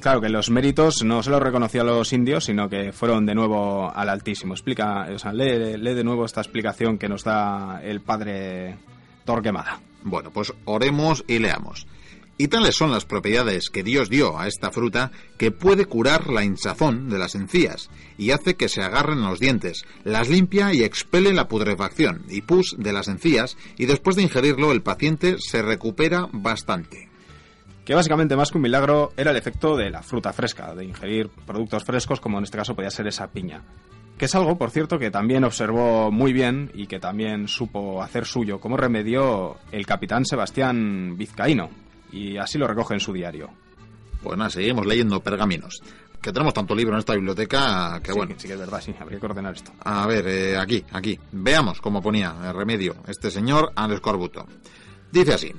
Claro 0.00 0.20
que 0.20 0.28
los 0.28 0.48
méritos 0.50 1.02
no 1.02 1.22
se 1.24 1.30
los 1.30 1.42
reconoció 1.42 1.82
a 1.82 1.84
los 1.84 2.12
indios, 2.12 2.44
sino 2.44 2.68
que 2.68 2.92
fueron 2.92 3.26
de 3.26 3.34
nuevo 3.34 3.90
al 3.92 4.08
Altísimo. 4.08 4.54
Explica, 4.54 5.06
lee 5.32 5.94
de 5.94 6.04
nuevo 6.04 6.24
esta 6.24 6.40
explicación 6.40 6.98
que 6.98 7.08
nos 7.08 7.24
da 7.24 7.80
el 7.82 8.00
padre 8.00 8.76
Torquemada. 9.24 9.80
Bueno, 10.04 10.30
pues 10.30 10.52
oremos 10.66 11.24
y 11.26 11.40
leamos. 11.40 11.86
Y 12.40 12.46
tales 12.46 12.76
son 12.76 12.92
las 12.92 13.04
propiedades 13.04 13.68
que 13.68 13.82
Dios 13.82 14.08
dio 14.08 14.38
a 14.38 14.46
esta 14.46 14.70
fruta 14.70 15.10
que 15.36 15.50
puede 15.50 15.86
curar 15.86 16.28
la 16.28 16.44
hinchazón 16.44 17.08
de 17.08 17.18
las 17.18 17.34
encías 17.34 17.90
y 18.16 18.30
hace 18.30 18.54
que 18.54 18.68
se 18.68 18.80
agarren 18.80 19.24
los 19.24 19.40
dientes, 19.40 19.84
las 20.04 20.28
limpia 20.28 20.72
y 20.72 20.84
expele 20.84 21.32
la 21.32 21.48
putrefacción 21.48 22.22
y 22.28 22.42
pus 22.42 22.76
de 22.78 22.92
las 22.92 23.08
encías 23.08 23.56
y 23.76 23.86
después 23.86 24.14
de 24.14 24.22
ingerirlo 24.22 24.70
el 24.70 24.82
paciente 24.82 25.34
se 25.40 25.62
recupera 25.62 26.28
bastante. 26.32 27.08
Que 27.84 27.96
básicamente 27.96 28.36
más 28.36 28.52
que 28.52 28.58
un 28.58 28.62
milagro 28.62 29.12
era 29.16 29.32
el 29.32 29.36
efecto 29.36 29.76
de 29.76 29.90
la 29.90 30.02
fruta 30.02 30.32
fresca, 30.32 30.76
de 30.76 30.84
ingerir 30.84 31.30
productos 31.44 31.82
frescos 31.82 32.20
como 32.20 32.38
en 32.38 32.44
este 32.44 32.58
caso 32.58 32.76
podía 32.76 32.90
ser 32.90 33.08
esa 33.08 33.26
piña. 33.26 33.64
Que 34.16 34.26
es 34.26 34.34
algo, 34.36 34.56
por 34.58 34.70
cierto, 34.70 34.98
que 34.98 35.10
también 35.10 35.42
observó 35.42 36.12
muy 36.12 36.32
bien 36.32 36.70
y 36.74 36.86
que 36.86 37.00
también 37.00 37.48
supo 37.48 38.00
hacer 38.00 38.26
suyo 38.26 38.60
como 38.60 38.76
remedio 38.76 39.56
el 39.72 39.86
capitán 39.86 40.24
Sebastián 40.24 41.16
Vizcaíno, 41.16 41.70
y 42.12 42.36
así 42.36 42.58
lo 42.58 42.66
recoge 42.66 42.94
en 42.94 43.00
su 43.00 43.12
diario. 43.12 43.50
Pues 44.22 44.36
nada, 44.36 44.50
seguimos 44.50 44.86
leyendo 44.86 45.20
pergaminos. 45.20 45.80
Que 46.20 46.32
tenemos 46.32 46.52
tanto 46.52 46.74
libro 46.74 46.94
en 46.94 46.98
esta 46.98 47.14
biblioteca 47.14 48.00
que 48.02 48.10
Sí, 48.12 48.18
bueno. 48.18 48.34
sí 48.38 48.48
que 48.48 48.54
es 48.54 48.58
verdad, 48.58 48.80
sí, 48.80 48.92
habría 48.98 49.20
que 49.20 49.26
ordenar 49.26 49.54
esto. 49.54 49.70
A 49.84 50.04
ver, 50.06 50.26
eh, 50.26 50.56
aquí, 50.58 50.84
aquí. 50.90 51.18
Veamos 51.30 51.80
cómo 51.80 52.02
ponía 52.02 52.34
el 52.44 52.54
remedio 52.54 52.96
este 53.06 53.30
señor 53.30 53.72
al 53.76 53.92
escorbuto. 53.92 54.44
Dice 55.12 55.34
así. 55.34 55.52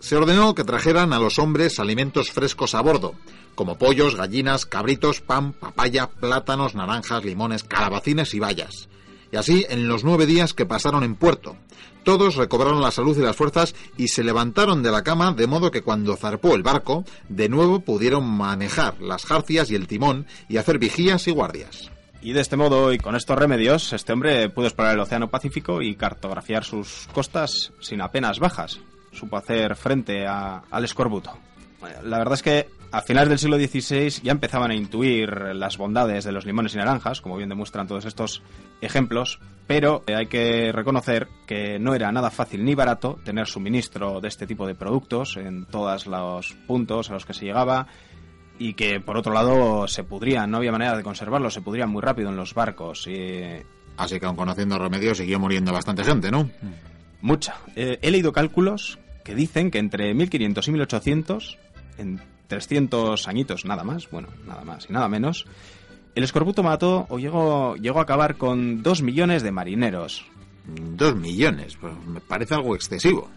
Se 0.00 0.16
ordenó 0.16 0.54
que 0.54 0.64
trajeran 0.64 1.12
a 1.12 1.18
los 1.20 1.38
hombres 1.38 1.78
alimentos 1.78 2.30
frescos 2.32 2.74
a 2.74 2.80
bordo, 2.80 3.14
como 3.54 3.76
pollos, 3.78 4.16
gallinas, 4.16 4.64
cabritos, 4.66 5.20
pan, 5.20 5.52
papaya, 5.52 6.08
plátanos, 6.08 6.74
naranjas, 6.74 7.22
limones, 7.24 7.62
calabacines 7.64 8.32
y 8.34 8.40
bayas. 8.40 8.88
Y 9.32 9.36
así 9.36 9.64
en 9.68 9.86
los 9.88 10.04
nueve 10.04 10.26
días 10.26 10.54
que 10.54 10.66
pasaron 10.66 11.04
en 11.04 11.14
puerto. 11.14 11.56
Todos 12.02 12.36
recobraron 12.36 12.80
la 12.80 12.90
salud 12.90 13.16
y 13.18 13.22
las 13.22 13.36
fuerzas 13.36 13.74
y 13.96 14.08
se 14.08 14.24
levantaron 14.24 14.82
de 14.82 14.90
la 14.90 15.02
cama 15.02 15.32
de 15.32 15.46
modo 15.46 15.70
que 15.70 15.82
cuando 15.82 16.16
zarpó 16.16 16.54
el 16.54 16.62
barco, 16.62 17.04
de 17.28 17.48
nuevo 17.48 17.80
pudieron 17.80 18.24
manejar 18.26 19.00
las 19.00 19.26
jarcias 19.26 19.70
y 19.70 19.74
el 19.74 19.86
timón 19.86 20.26
y 20.48 20.56
hacer 20.56 20.78
vigías 20.78 21.28
y 21.28 21.30
guardias. 21.32 21.90
Y 22.22 22.32
de 22.32 22.40
este 22.40 22.56
modo 22.56 22.92
y 22.92 22.98
con 22.98 23.16
estos 23.16 23.38
remedios, 23.38 23.92
este 23.92 24.12
hombre 24.12 24.48
pudo 24.50 24.66
explorar 24.66 24.94
el 24.94 25.00
Océano 25.00 25.28
Pacífico 25.30 25.80
y 25.82 25.94
cartografiar 25.94 26.64
sus 26.64 27.08
costas 27.14 27.72
sin 27.80 28.00
apenas 28.00 28.38
bajas. 28.38 28.80
Supo 29.12 29.36
hacer 29.36 29.76
frente 29.76 30.26
a- 30.26 30.62
al 30.70 30.84
escorbuto. 30.84 31.32
La 32.04 32.18
verdad 32.18 32.34
es 32.34 32.42
que 32.42 32.68
a 32.92 33.02
finales 33.02 33.28
del 33.28 33.38
siglo 33.38 33.56
XVI 33.56 34.22
ya 34.22 34.32
empezaban 34.32 34.70
a 34.70 34.74
intuir 34.74 35.30
las 35.54 35.76
bondades 35.76 36.24
de 36.24 36.32
los 36.32 36.44
limones 36.44 36.74
y 36.74 36.78
naranjas, 36.78 37.20
como 37.20 37.36
bien 37.36 37.48
demuestran 37.48 37.86
todos 37.86 38.04
estos 38.04 38.42
ejemplos, 38.80 39.38
pero 39.66 40.02
eh, 40.06 40.14
hay 40.14 40.26
que 40.26 40.72
reconocer 40.72 41.28
que 41.46 41.78
no 41.78 41.94
era 41.94 42.10
nada 42.10 42.30
fácil 42.30 42.64
ni 42.64 42.74
barato 42.74 43.18
tener 43.24 43.46
suministro 43.46 44.20
de 44.20 44.28
este 44.28 44.46
tipo 44.46 44.66
de 44.66 44.74
productos 44.74 45.36
en 45.36 45.66
todos 45.66 46.06
los 46.06 46.52
puntos 46.66 47.10
a 47.10 47.14
los 47.14 47.24
que 47.24 47.34
se 47.34 47.44
llegaba 47.44 47.86
y 48.58 48.74
que 48.74 49.00
por 49.00 49.16
otro 49.16 49.32
lado 49.32 49.86
se 49.86 50.04
pudrían, 50.04 50.50
no 50.50 50.58
había 50.58 50.72
manera 50.72 50.96
de 50.96 51.02
conservarlos, 51.02 51.54
se 51.54 51.62
pudrían 51.62 51.90
muy 51.90 52.02
rápido 52.02 52.30
en 52.30 52.36
los 52.36 52.54
barcos 52.54 53.06
y 53.06 53.62
Así 53.96 54.18
que 54.18 54.24
aun 54.24 54.36
conociendo 54.36 54.78
remedios 54.78 55.18
siguió 55.18 55.38
muriendo 55.38 55.72
bastante 55.72 56.04
gente, 56.04 56.30
¿no? 56.30 56.50
mucha. 57.20 57.56
Eh, 57.76 57.98
he 58.00 58.10
leído 58.10 58.32
cálculos 58.32 58.98
que 59.24 59.34
dicen 59.34 59.70
que 59.70 59.78
entre 59.78 60.14
1500 60.14 60.66
y 60.66 60.70
1800, 60.70 61.58
en 61.98 62.20
300 62.50 63.26
añitos 63.28 63.64
nada 63.64 63.82
más, 63.84 64.10
bueno, 64.10 64.28
nada 64.46 64.62
más 64.64 64.86
y 64.90 64.92
nada 64.92 65.08
menos, 65.08 65.46
el 66.14 66.24
escorbuto 66.24 66.62
mató 66.62 67.06
o 67.08 67.18
llegó, 67.18 67.76
llegó 67.76 68.00
a 68.00 68.02
acabar 68.02 68.36
con 68.36 68.82
2 68.82 69.00
millones 69.02 69.42
de 69.42 69.52
marineros. 69.52 70.26
Dos 70.66 71.16
millones, 71.16 71.76
pues 71.80 71.94
me 72.06 72.20
parece 72.20 72.54
algo 72.54 72.74
excesivo. 72.74 73.28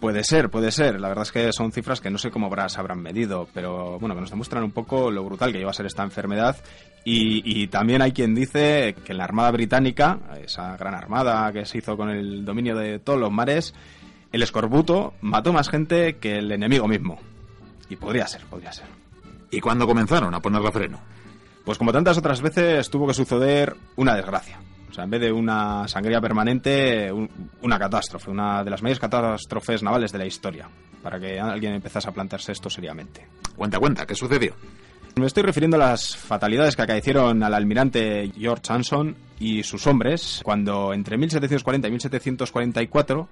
Puede 0.00 0.24
ser, 0.24 0.50
puede 0.50 0.72
ser. 0.72 1.00
La 1.00 1.06
verdad 1.08 1.22
es 1.22 1.30
que 1.30 1.52
son 1.52 1.70
cifras 1.70 2.00
que 2.00 2.10
no 2.10 2.18
sé 2.18 2.30
cómo 2.32 2.48
habrá- 2.48 2.68
se 2.68 2.80
habrán 2.80 3.00
medido, 3.00 3.46
pero 3.54 3.98
bueno, 4.00 4.16
que 4.16 4.20
nos 4.22 4.30
demuestran 4.30 4.64
un 4.64 4.72
poco 4.72 5.10
lo 5.12 5.22
brutal 5.22 5.52
que 5.52 5.58
lleva 5.58 5.70
a 5.70 5.74
ser 5.74 5.86
esta 5.86 6.02
enfermedad. 6.02 6.56
Y, 7.04 7.42
y 7.62 7.68
también 7.68 8.02
hay 8.02 8.10
quien 8.12 8.34
dice 8.34 8.96
que 9.04 9.12
en 9.12 9.18
la 9.18 9.24
Armada 9.24 9.52
Británica, 9.52 10.18
esa 10.44 10.76
gran 10.76 10.94
armada 10.94 11.52
que 11.52 11.64
se 11.66 11.78
hizo 11.78 11.96
con 11.96 12.10
el 12.10 12.44
dominio 12.44 12.74
de 12.76 12.98
todos 12.98 13.20
los 13.20 13.30
mares, 13.30 13.74
el 14.32 14.42
escorbuto 14.42 15.14
mató 15.20 15.52
más 15.52 15.68
gente 15.68 16.16
que 16.16 16.38
el 16.38 16.50
enemigo 16.50 16.88
mismo. 16.88 17.20
Y 17.92 17.96
podría 17.96 18.26
ser, 18.26 18.40
podría 18.46 18.72
ser. 18.72 18.86
¿Y 19.50 19.60
cuándo 19.60 19.86
comenzaron 19.86 20.34
a 20.34 20.40
ponerle 20.40 20.72
freno? 20.72 20.98
Pues 21.62 21.76
como 21.76 21.92
tantas 21.92 22.16
otras 22.16 22.40
veces 22.40 22.88
tuvo 22.88 23.06
que 23.06 23.12
suceder 23.12 23.76
una 23.96 24.16
desgracia. 24.16 24.58
O 24.90 24.94
sea, 24.94 25.04
en 25.04 25.10
vez 25.10 25.20
de 25.20 25.30
una 25.30 25.86
sangría 25.88 26.18
permanente, 26.20 27.12
un- 27.12 27.28
una 27.60 27.78
catástrofe, 27.78 28.30
una 28.30 28.64
de 28.64 28.70
las 28.70 28.82
mayores 28.82 28.98
catástrofes 28.98 29.82
navales 29.82 30.10
de 30.10 30.18
la 30.18 30.24
historia, 30.24 30.70
para 31.02 31.20
que 31.20 31.38
alguien 31.38 31.74
empezase 31.74 32.08
a 32.08 32.12
plantearse 32.12 32.52
esto 32.52 32.70
seriamente. 32.70 33.26
Cuenta, 33.56 33.78
cuenta, 33.78 34.06
¿qué 34.06 34.14
sucedió? 34.14 34.54
Me 35.16 35.26
estoy 35.26 35.42
refiriendo 35.42 35.76
a 35.76 35.80
las 35.80 36.16
fatalidades 36.16 36.74
que 36.74 36.82
acaecieron 36.82 37.42
al 37.42 37.52
almirante 37.52 38.32
George 38.34 38.72
Anson 38.72 39.14
y 39.38 39.62
sus 39.64 39.86
hombres 39.86 40.40
cuando 40.42 40.94
entre 40.94 41.18
1740 41.18 41.88
y 41.88 41.90
1744 41.90 43.28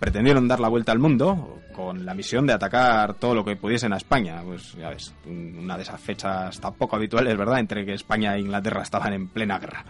pretendieron 0.00 0.48
dar 0.48 0.58
la 0.58 0.68
vuelta 0.68 0.90
al 0.92 0.98
mundo 0.98 1.60
con 1.74 2.04
la 2.04 2.14
misión 2.14 2.46
de 2.46 2.52
atacar 2.54 3.14
todo 3.14 3.34
lo 3.34 3.44
que 3.44 3.54
pudiesen 3.56 3.92
a 3.92 3.98
España. 3.98 4.42
Pues 4.42 4.72
ya 4.74 4.88
ves, 4.88 5.14
un- 5.26 5.58
una 5.58 5.76
de 5.76 5.82
esas 5.82 6.00
fechas 6.00 6.58
tan 6.58 6.74
poco 6.74 6.96
habituales, 6.96 7.36
¿verdad?, 7.36 7.60
entre 7.60 7.84
que 7.84 7.92
España 7.94 8.34
e 8.34 8.40
Inglaterra 8.40 8.82
estaban 8.82 9.12
en 9.12 9.28
plena 9.28 9.58
guerra. 9.58 9.84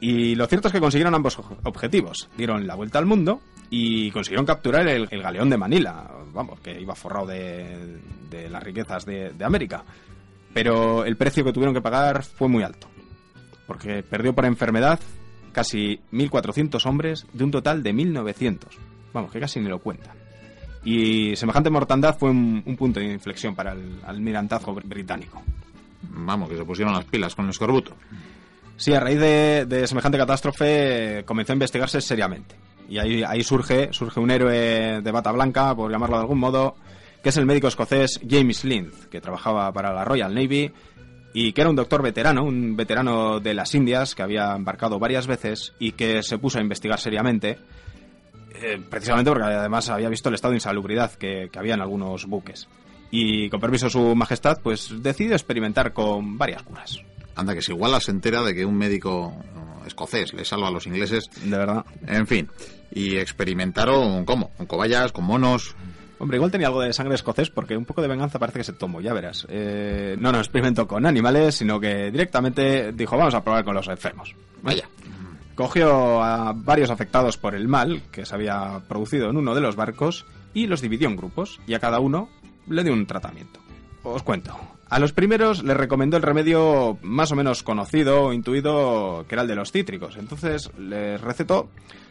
Y 0.00 0.36
lo 0.36 0.46
cierto 0.46 0.68
es 0.68 0.72
que 0.72 0.80
consiguieron 0.80 1.14
ambos 1.14 1.38
objetivos. 1.64 2.28
Dieron 2.36 2.66
la 2.66 2.76
vuelta 2.76 2.98
al 3.00 3.06
mundo 3.06 3.40
y 3.68 4.10
consiguieron 4.12 4.46
capturar 4.46 4.86
el, 4.88 5.06
galeón 5.08 5.50
de 5.50 5.58
Manila, 5.58 6.08
vamos, 6.32 6.60
que 6.60 6.80
iba 6.80 6.94
forrado 6.94 7.26
de, 7.26 7.98
las 8.48 8.62
riquezas 8.62 9.04
de 9.04 9.44
América. 9.44 9.82
Pero 10.54 11.04
el 11.04 11.16
precio 11.16 11.44
que 11.44 11.52
tuvieron 11.52 11.74
que 11.74 11.80
pagar 11.82 12.22
fue 12.22 12.48
muy 12.48 12.62
alto, 12.62 12.88
porque 13.66 14.02
perdió 14.02 14.32
por 14.34 14.44
enfermedad 14.46 14.98
casi 15.52 16.00
1.400 16.12 16.86
hombres 16.86 17.26
de 17.32 17.44
un 17.44 17.50
total 17.50 17.82
de 17.82 17.92
1.900. 17.92 18.58
Vamos, 19.12 19.30
que 19.32 19.40
casi 19.40 19.60
ni 19.60 19.68
lo 19.68 19.78
cuentan. 19.78 20.16
Y 20.84 21.34
semejante 21.36 21.70
mortandad 21.70 22.16
fue 22.18 22.30
un, 22.30 22.62
un 22.64 22.76
punto 22.76 23.00
de 23.00 23.06
inflexión 23.12 23.54
para 23.54 23.72
el 23.72 23.98
almirantazgo 24.06 24.74
br- 24.74 24.84
británico. 24.84 25.42
Vamos, 26.02 26.48
que 26.48 26.56
se 26.56 26.64
pusieron 26.64 26.94
las 26.94 27.04
pilas 27.04 27.34
con 27.34 27.46
el 27.46 27.50
escorbuto. 27.50 27.94
Sí, 28.76 28.94
a 28.94 29.00
raíz 29.00 29.18
de, 29.18 29.66
de 29.66 29.86
semejante 29.86 30.16
catástrofe 30.18 31.18
eh, 31.18 31.24
comenzó 31.24 31.52
a 31.52 31.56
investigarse 31.56 32.00
seriamente. 32.00 32.54
Y 32.88 32.98
ahí, 32.98 33.22
ahí 33.22 33.42
surge, 33.42 33.92
surge 33.92 34.20
un 34.20 34.30
héroe 34.30 35.00
de 35.02 35.10
bata 35.10 35.32
blanca, 35.32 35.74
por 35.74 35.90
llamarlo 35.90 36.16
de 36.16 36.22
algún 36.22 36.38
modo, 36.38 36.76
que 37.22 37.30
es 37.30 37.36
el 37.36 37.44
médico 37.44 37.66
escocés 37.68 38.20
James 38.26 38.64
Lind, 38.64 39.08
que 39.10 39.20
trabajaba 39.20 39.70
para 39.72 39.92
la 39.92 40.04
Royal 40.04 40.32
Navy 40.32 40.70
y 41.34 41.52
que 41.52 41.60
era 41.60 41.68
un 41.70 41.76
doctor 41.76 42.02
veterano, 42.02 42.44
un 42.44 42.76
veterano 42.76 43.40
de 43.40 43.52
las 43.52 43.74
Indias 43.74 44.14
que 44.14 44.22
había 44.22 44.54
embarcado 44.54 44.98
varias 44.98 45.26
veces 45.26 45.74
y 45.78 45.92
que 45.92 46.22
se 46.22 46.38
puso 46.38 46.58
a 46.58 46.62
investigar 46.62 46.98
seriamente, 47.00 47.58
eh, 48.54 48.80
precisamente 48.88 49.30
porque 49.30 49.44
además 49.46 49.88
había 49.88 50.08
visto 50.08 50.28
el 50.28 50.34
estado 50.34 50.52
de 50.52 50.58
insalubridad 50.58 51.12
que, 51.12 51.48
que 51.52 51.58
había 51.58 51.74
en 51.74 51.80
algunos 51.80 52.26
buques. 52.26 52.68
Y 53.10 53.48
con 53.48 53.60
permiso 53.60 53.86
de 53.86 53.90
su 53.90 54.14
majestad, 54.14 54.60
pues 54.62 55.02
decidió 55.02 55.32
experimentar 55.32 55.92
con 55.92 56.36
varias 56.36 56.62
curas. 56.62 57.00
Anda, 57.34 57.54
que 57.54 57.62
si 57.62 57.72
igual 57.72 58.00
se 58.02 58.10
entera 58.10 58.42
de 58.42 58.54
que 58.54 58.66
un 58.66 58.76
médico 58.76 59.32
eh, 59.42 59.86
escocés 59.86 60.34
le 60.34 60.44
salva 60.44 60.68
a 60.68 60.70
los 60.70 60.86
ingleses. 60.86 61.30
De 61.42 61.56
verdad. 61.56 61.84
En 62.06 62.26
fin. 62.26 62.48
Y 62.90 63.16
experimentaron, 63.16 64.24
¿cómo? 64.24 64.50
Con 64.56 64.66
cobayas, 64.66 65.12
con 65.12 65.24
monos. 65.24 65.74
Hombre, 66.18 66.36
igual 66.36 66.50
tenía 66.50 66.66
algo 66.66 66.80
de 66.80 66.92
sangre 66.92 67.14
escocés 67.14 67.48
porque 67.48 67.76
un 67.76 67.84
poco 67.84 68.02
de 68.02 68.08
venganza 68.08 68.40
parece 68.40 68.58
que 68.58 68.64
se 68.64 68.72
tomó, 68.72 69.00
ya 69.00 69.12
verás. 69.12 69.46
Eh, 69.48 70.16
no, 70.18 70.32
no 70.32 70.38
experimentó 70.38 70.88
con 70.88 71.06
animales, 71.06 71.54
sino 71.54 71.78
que 71.78 72.10
directamente 72.10 72.90
dijo, 72.92 73.16
vamos 73.16 73.34
a 73.34 73.44
probar 73.44 73.64
con 73.64 73.74
los 73.74 73.86
enfermos. 73.86 74.34
Vaya. 74.62 74.88
Cogió 75.58 76.22
a 76.22 76.52
varios 76.52 76.88
afectados 76.88 77.36
por 77.36 77.56
el 77.56 77.66
mal 77.66 78.02
que 78.12 78.24
se 78.24 78.32
había 78.32 78.80
producido 78.86 79.28
en 79.28 79.36
uno 79.36 79.56
de 79.56 79.60
los 79.60 79.74
barcos 79.74 80.24
y 80.54 80.68
los 80.68 80.80
dividió 80.80 81.08
en 81.08 81.16
grupos 81.16 81.58
y 81.66 81.74
a 81.74 81.80
cada 81.80 81.98
uno 81.98 82.28
le 82.68 82.84
dio 82.84 82.92
un 82.92 83.06
tratamiento. 83.06 83.58
Os 84.04 84.22
cuento. 84.22 84.56
A 84.88 85.00
los 85.00 85.12
primeros 85.12 85.64
les 85.64 85.76
recomendó 85.76 86.16
el 86.16 86.22
remedio 86.22 86.96
más 87.02 87.32
o 87.32 87.34
menos 87.34 87.64
conocido 87.64 88.26
o 88.26 88.32
intuido 88.32 89.24
que 89.28 89.34
era 89.34 89.42
el 89.42 89.48
de 89.48 89.56
los 89.56 89.72
cítricos. 89.72 90.16
Entonces 90.16 90.70
les 90.78 91.20
recetó 91.20 91.68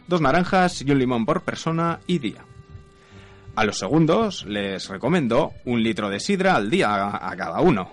dos 0.10 0.20
naranjas 0.20 0.82
y 0.82 0.92
un 0.92 1.00
limón 1.00 1.26
por 1.26 1.44
persona 1.44 2.02
y 2.06 2.20
día. 2.20 2.44
A 3.56 3.64
los 3.64 3.80
segundos 3.80 4.46
les 4.46 4.90
recomendó 4.90 5.54
un 5.64 5.82
litro 5.82 6.10
de 6.10 6.20
sidra 6.20 6.58
al 6.58 6.70
día 6.70 6.94
a, 6.94 7.32
a 7.32 7.38
cada 7.38 7.62
uno. 7.62 7.92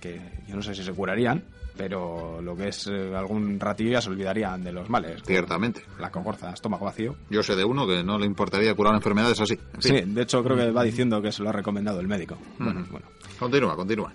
Que 0.00 0.20
yo 0.48 0.56
no 0.56 0.62
sé 0.62 0.74
si 0.74 0.82
se 0.82 0.92
curarían, 0.92 1.44
pero 1.76 2.40
lo 2.40 2.56
que 2.56 2.68
es 2.68 2.86
eh, 2.86 3.14
algún 3.14 3.58
ratillo 3.60 3.90
ya 3.92 4.00
se 4.00 4.10
olvidarían 4.10 4.62
de 4.64 4.72
los 4.72 4.88
males. 4.88 5.22
Ciertamente. 5.24 5.82
La 5.98 6.10
cogorza, 6.10 6.50
estómago 6.50 6.86
vacío. 6.86 7.14
Yo 7.30 7.42
sé 7.42 7.54
de 7.54 7.64
uno 7.64 7.86
que 7.86 8.02
no 8.02 8.18
le 8.18 8.26
importaría 8.26 8.74
curar 8.74 8.94
enfermedades 8.94 9.40
así. 9.40 9.54
En 9.74 9.82
fin. 9.82 9.96
Sí, 9.96 10.02
de 10.12 10.22
hecho 10.22 10.42
creo 10.42 10.56
que 10.56 10.70
va 10.70 10.82
diciendo 10.82 11.20
que 11.20 11.32
se 11.32 11.42
lo 11.42 11.50
ha 11.50 11.52
recomendado 11.52 12.00
el 12.00 12.08
médico. 12.08 12.38
Bueno, 12.58 12.84
bueno. 12.90 13.06
Continúa, 13.38 13.76
continúa. 13.76 14.12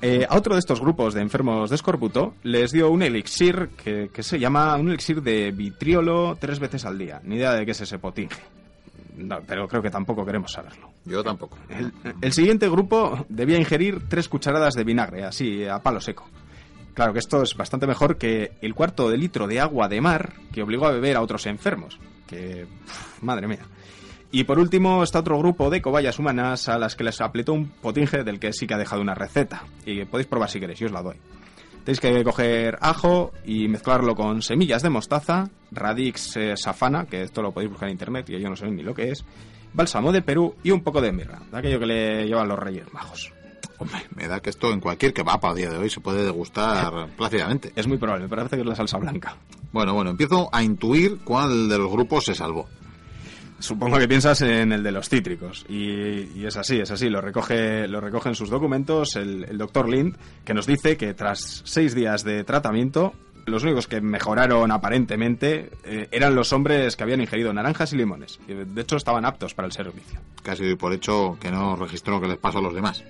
Eh, 0.00 0.26
a 0.28 0.36
otro 0.36 0.54
de 0.54 0.60
estos 0.60 0.80
grupos 0.80 1.12
de 1.14 1.20
enfermos 1.20 1.68
de 1.68 1.76
escorbuto 1.76 2.34
les 2.42 2.72
dio 2.72 2.90
un 2.90 3.02
elixir 3.02 3.70
que, 3.82 4.08
que 4.12 4.22
se 4.22 4.38
llama 4.38 4.76
un 4.76 4.88
elixir 4.88 5.22
de 5.22 5.50
vitriolo 5.50 6.36
tres 6.40 6.58
veces 6.58 6.84
al 6.86 6.96
día. 6.96 7.20
Ni 7.24 7.36
idea 7.36 7.52
de 7.52 7.66
qué 7.66 7.72
es 7.72 7.80
ese 7.82 7.98
potinge. 7.98 8.40
No, 9.16 9.38
pero 9.46 9.66
creo 9.66 9.80
que 9.82 9.90
tampoco 9.90 10.26
queremos 10.26 10.52
saberlo. 10.52 10.90
Yo 11.06 11.22
tampoco. 11.24 11.56
El, 11.70 11.92
el 12.20 12.32
siguiente 12.32 12.68
grupo 12.68 13.24
debía 13.30 13.58
ingerir 13.58 14.08
tres 14.08 14.28
cucharadas 14.28 14.74
de 14.74 14.84
vinagre, 14.84 15.24
así, 15.24 15.64
a 15.64 15.78
palo 15.78 16.00
seco. 16.00 16.28
Claro 16.96 17.12
que 17.12 17.18
esto 17.18 17.42
es 17.42 17.54
bastante 17.54 17.86
mejor 17.86 18.16
que 18.16 18.52
el 18.62 18.74
cuarto 18.74 19.10
de 19.10 19.18
litro 19.18 19.46
de 19.46 19.60
agua 19.60 19.86
de 19.86 20.00
mar 20.00 20.32
que 20.50 20.62
obligó 20.62 20.86
a 20.86 20.92
beber 20.92 21.16
a 21.16 21.20
otros 21.20 21.44
enfermos. 21.44 22.00
Que, 22.26 22.66
madre 23.20 23.46
mía. 23.46 23.66
Y 24.32 24.44
por 24.44 24.58
último 24.58 25.02
está 25.02 25.18
otro 25.18 25.38
grupo 25.38 25.68
de 25.68 25.82
cobayas 25.82 26.18
humanas 26.18 26.70
a 26.70 26.78
las 26.78 26.96
que 26.96 27.04
les 27.04 27.20
apletó 27.20 27.52
un 27.52 27.68
potinge 27.68 28.24
del 28.24 28.40
que 28.40 28.54
sí 28.54 28.66
que 28.66 28.72
ha 28.72 28.78
dejado 28.78 29.02
una 29.02 29.14
receta. 29.14 29.64
Y 29.84 30.06
podéis 30.06 30.26
probar 30.26 30.48
si 30.48 30.58
queréis, 30.58 30.78
yo 30.78 30.86
os 30.86 30.92
la 30.92 31.02
doy. 31.02 31.16
Tenéis 31.84 32.00
que 32.00 32.24
coger 32.24 32.78
ajo 32.80 33.30
y 33.44 33.68
mezclarlo 33.68 34.14
con 34.14 34.40
semillas 34.40 34.80
de 34.80 34.88
mostaza, 34.88 35.50
radix 35.72 36.34
eh, 36.38 36.56
safana, 36.56 37.04
que 37.04 37.24
esto 37.24 37.42
lo 37.42 37.52
podéis 37.52 37.72
buscar 37.72 37.90
en 37.90 37.92
internet 37.92 38.30
y 38.30 38.40
yo 38.40 38.48
no 38.48 38.56
sé 38.56 38.70
ni 38.70 38.82
lo 38.82 38.94
que 38.94 39.10
es, 39.10 39.22
bálsamo 39.74 40.12
de 40.12 40.22
Perú 40.22 40.54
y 40.64 40.70
un 40.70 40.80
poco 40.80 41.02
de 41.02 41.12
mirra, 41.12 41.42
de 41.52 41.58
aquello 41.58 41.78
que 41.78 41.86
le 41.86 42.26
llevan 42.26 42.48
los 42.48 42.58
reyes 42.58 42.90
majos. 42.94 43.35
Hombre, 43.78 43.98
me 44.14 44.26
da 44.28 44.40
que 44.40 44.50
esto 44.50 44.72
en 44.72 44.80
cualquier 44.80 45.12
kebab 45.12 45.44
a 45.44 45.54
día 45.54 45.70
de 45.70 45.78
hoy 45.78 45.90
se 45.90 46.00
puede 46.00 46.24
degustar 46.24 47.08
plácidamente. 47.16 47.72
Es 47.76 47.86
muy 47.86 47.98
probable, 47.98 48.24
me 48.24 48.28
parece 48.28 48.56
que 48.56 48.62
es 48.62 48.68
la 48.68 48.74
salsa 48.74 48.98
blanca. 48.98 49.36
Bueno, 49.72 49.94
bueno, 49.94 50.10
empiezo 50.10 50.48
a 50.52 50.62
intuir 50.62 51.18
cuál 51.24 51.68
de 51.68 51.78
los 51.78 51.90
grupos 51.90 52.24
se 52.24 52.34
salvó. 52.34 52.68
Supongo 53.58 53.98
que 53.98 54.06
piensas 54.06 54.42
en 54.42 54.72
el 54.72 54.82
de 54.82 54.92
los 54.92 55.08
cítricos. 55.08 55.64
Y, 55.68 56.38
y 56.38 56.44
es 56.46 56.56
así, 56.56 56.78
es 56.78 56.90
así. 56.90 57.08
Lo 57.08 57.22
recoge, 57.22 57.88
lo 57.88 58.00
recoge 58.00 58.28
en 58.28 58.34
sus 58.34 58.50
documentos 58.50 59.16
el, 59.16 59.44
el 59.44 59.56
doctor 59.56 59.88
Lind, 59.88 60.16
que 60.44 60.52
nos 60.52 60.66
dice 60.66 60.96
que 60.96 61.14
tras 61.14 61.62
seis 61.64 61.94
días 61.94 62.22
de 62.22 62.44
tratamiento, 62.44 63.14
los 63.46 63.62
únicos 63.62 63.86
que 63.86 64.00
mejoraron 64.00 64.70
aparentemente 64.72 65.70
eh, 65.84 66.08
eran 66.10 66.34
los 66.34 66.52
hombres 66.52 66.96
que 66.96 67.04
habían 67.04 67.20
ingerido 67.20 67.52
naranjas 67.52 67.92
y 67.92 67.96
limones. 67.96 68.38
Y, 68.46 68.52
De 68.54 68.82
hecho, 68.82 68.96
estaban 68.96 69.24
aptos 69.24 69.54
para 69.54 69.66
el 69.66 69.72
servicio. 69.72 70.20
Casi 70.42 70.74
por 70.74 70.92
hecho 70.92 71.38
que 71.40 71.50
no 71.50 71.76
registró 71.76 72.16
lo 72.16 72.20
que 72.20 72.28
les 72.28 72.38
pasó 72.38 72.58
a 72.58 72.62
los 72.62 72.74
demás. 72.74 73.04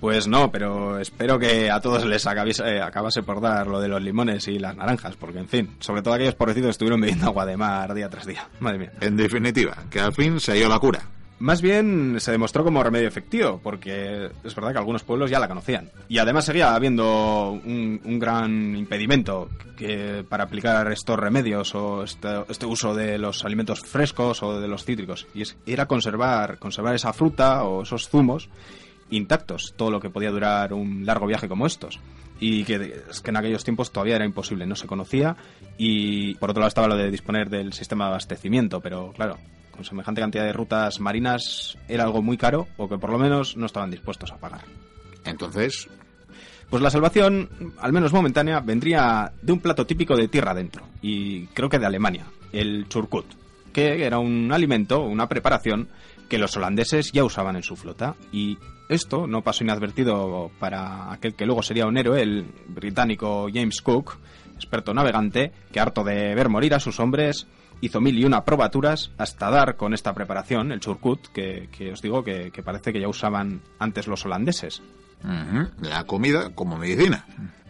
Pues 0.00 0.28
no, 0.28 0.50
pero 0.50 0.98
espero 0.98 1.38
que 1.38 1.70
a 1.70 1.80
todos 1.80 2.04
les 2.04 2.26
acabase, 2.26 2.62
eh, 2.64 2.80
acabase 2.80 3.22
por 3.22 3.40
dar 3.40 3.66
lo 3.66 3.80
de 3.80 3.88
los 3.88 4.02
limones 4.02 4.46
y 4.48 4.58
las 4.58 4.76
naranjas, 4.76 5.16
porque 5.16 5.38
en 5.38 5.48
fin, 5.48 5.76
sobre 5.80 6.02
todo 6.02 6.14
aquellos 6.14 6.34
pobrecitos 6.34 6.70
estuvieron 6.70 7.00
bebiendo 7.00 7.26
agua 7.26 7.46
de 7.46 7.56
mar 7.56 7.92
día 7.94 8.08
tras 8.08 8.26
día. 8.26 8.48
Madre 8.60 8.78
mía. 8.78 8.92
En 9.00 9.16
definitiva, 9.16 9.76
que 9.90 10.00
al 10.00 10.12
fin 10.12 10.38
se 10.38 10.52
halló 10.52 10.68
la 10.68 10.78
cura. 10.78 11.00
Más 11.40 11.62
bien 11.62 12.16
se 12.18 12.32
demostró 12.32 12.64
como 12.64 12.82
remedio 12.82 13.06
efectivo, 13.06 13.60
porque 13.62 14.28
es 14.42 14.54
verdad 14.56 14.72
que 14.72 14.78
algunos 14.78 15.04
pueblos 15.04 15.30
ya 15.30 15.38
la 15.38 15.46
conocían. 15.46 15.88
Y 16.08 16.18
además 16.18 16.44
seguía 16.44 16.74
habiendo 16.74 17.52
un, 17.52 18.00
un 18.04 18.18
gran 18.18 18.74
impedimento 18.74 19.48
que 19.76 20.24
para 20.28 20.44
aplicar 20.44 20.90
estos 20.90 21.16
remedios 21.16 21.76
o 21.76 22.02
este, 22.02 22.42
este 22.48 22.66
uso 22.66 22.92
de 22.92 23.18
los 23.18 23.44
alimentos 23.44 23.80
frescos 23.80 24.42
o 24.42 24.60
de 24.60 24.66
los 24.66 24.84
cítricos. 24.84 25.28
Y 25.32 25.42
es, 25.42 25.56
era 25.64 25.86
conservar, 25.86 26.58
conservar 26.58 26.96
esa 26.96 27.12
fruta 27.12 27.62
o 27.62 27.82
esos 27.82 28.08
zumos 28.08 28.48
intactos, 29.10 29.74
todo 29.76 29.90
lo 29.90 30.00
que 30.00 30.10
podía 30.10 30.30
durar 30.30 30.72
un 30.72 31.04
largo 31.06 31.26
viaje 31.26 31.48
como 31.48 31.66
estos. 31.66 32.00
Y 32.40 32.64
que, 32.64 33.02
es 33.10 33.20
que 33.20 33.30
en 33.30 33.36
aquellos 33.36 33.64
tiempos 33.64 33.90
todavía 33.90 34.16
era 34.16 34.24
imposible, 34.24 34.66
no 34.66 34.76
se 34.76 34.86
conocía. 34.86 35.36
Y 35.76 36.34
por 36.36 36.50
otro 36.50 36.60
lado 36.60 36.68
estaba 36.68 36.88
lo 36.88 36.96
de 36.96 37.10
disponer 37.10 37.50
del 37.50 37.72
sistema 37.72 38.04
de 38.04 38.10
abastecimiento, 38.10 38.80
pero 38.80 39.12
claro, 39.12 39.38
con 39.72 39.84
semejante 39.84 40.20
cantidad 40.20 40.44
de 40.44 40.52
rutas 40.52 41.00
marinas 41.00 41.76
era 41.88 42.04
algo 42.04 42.22
muy 42.22 42.36
caro 42.36 42.68
o 42.76 42.88
que 42.88 42.98
por 42.98 43.10
lo 43.10 43.18
menos 43.18 43.56
no 43.56 43.66
estaban 43.66 43.90
dispuestos 43.90 44.32
a 44.32 44.36
pagar. 44.36 44.62
Entonces, 45.24 45.88
Pues 46.70 46.82
la 46.82 46.90
salvación, 46.90 47.48
al 47.78 47.92
menos 47.94 48.12
momentánea, 48.12 48.60
vendría 48.60 49.32
de 49.40 49.52
un 49.52 49.60
plato 49.60 49.86
típico 49.86 50.16
de 50.16 50.28
tierra 50.28 50.50
adentro, 50.50 50.84
y 51.00 51.46
creo 51.48 51.70
que 51.70 51.78
de 51.78 51.86
Alemania, 51.86 52.26
el 52.52 52.86
churkut, 52.88 53.24
que 53.72 54.04
era 54.04 54.18
un 54.18 54.52
alimento, 54.52 55.00
una 55.00 55.28
preparación 55.28 55.88
que 56.28 56.38
los 56.38 56.56
holandeses 56.56 57.12
ya 57.12 57.24
usaban 57.24 57.56
en 57.56 57.62
su 57.62 57.76
flota, 57.76 58.14
y 58.32 58.58
esto 58.88 59.26
no 59.26 59.42
pasó 59.42 59.64
inadvertido 59.64 60.50
para 60.58 61.12
aquel 61.12 61.34
que 61.34 61.46
luego 61.46 61.62
sería 61.62 61.86
un 61.86 61.96
héroe, 61.96 62.22
el 62.22 62.46
británico 62.68 63.48
James 63.52 63.80
Cook, 63.82 64.18
experto 64.54 64.92
navegante, 64.94 65.52
que 65.72 65.80
harto 65.80 66.04
de 66.04 66.34
ver 66.34 66.48
morir 66.48 66.74
a 66.74 66.80
sus 66.80 67.00
hombres, 67.00 67.46
hizo 67.80 68.00
mil 68.00 68.18
y 68.18 68.24
una 68.24 68.44
probaturas 68.44 69.12
hasta 69.18 69.50
dar 69.50 69.76
con 69.76 69.94
esta 69.94 70.12
preparación, 70.14 70.72
el 70.72 70.80
churkut, 70.80 71.28
que, 71.28 71.68
que 71.70 71.92
os 71.92 72.02
digo 72.02 72.24
que, 72.24 72.50
que 72.50 72.62
parece 72.62 72.92
que 72.92 73.00
ya 73.00 73.08
usaban 73.08 73.60
antes 73.78 74.06
los 74.06 74.24
holandeses. 74.24 74.82
la 75.80 76.04
comida 76.04 76.50
como 76.54 76.76
medicina. 76.76 77.26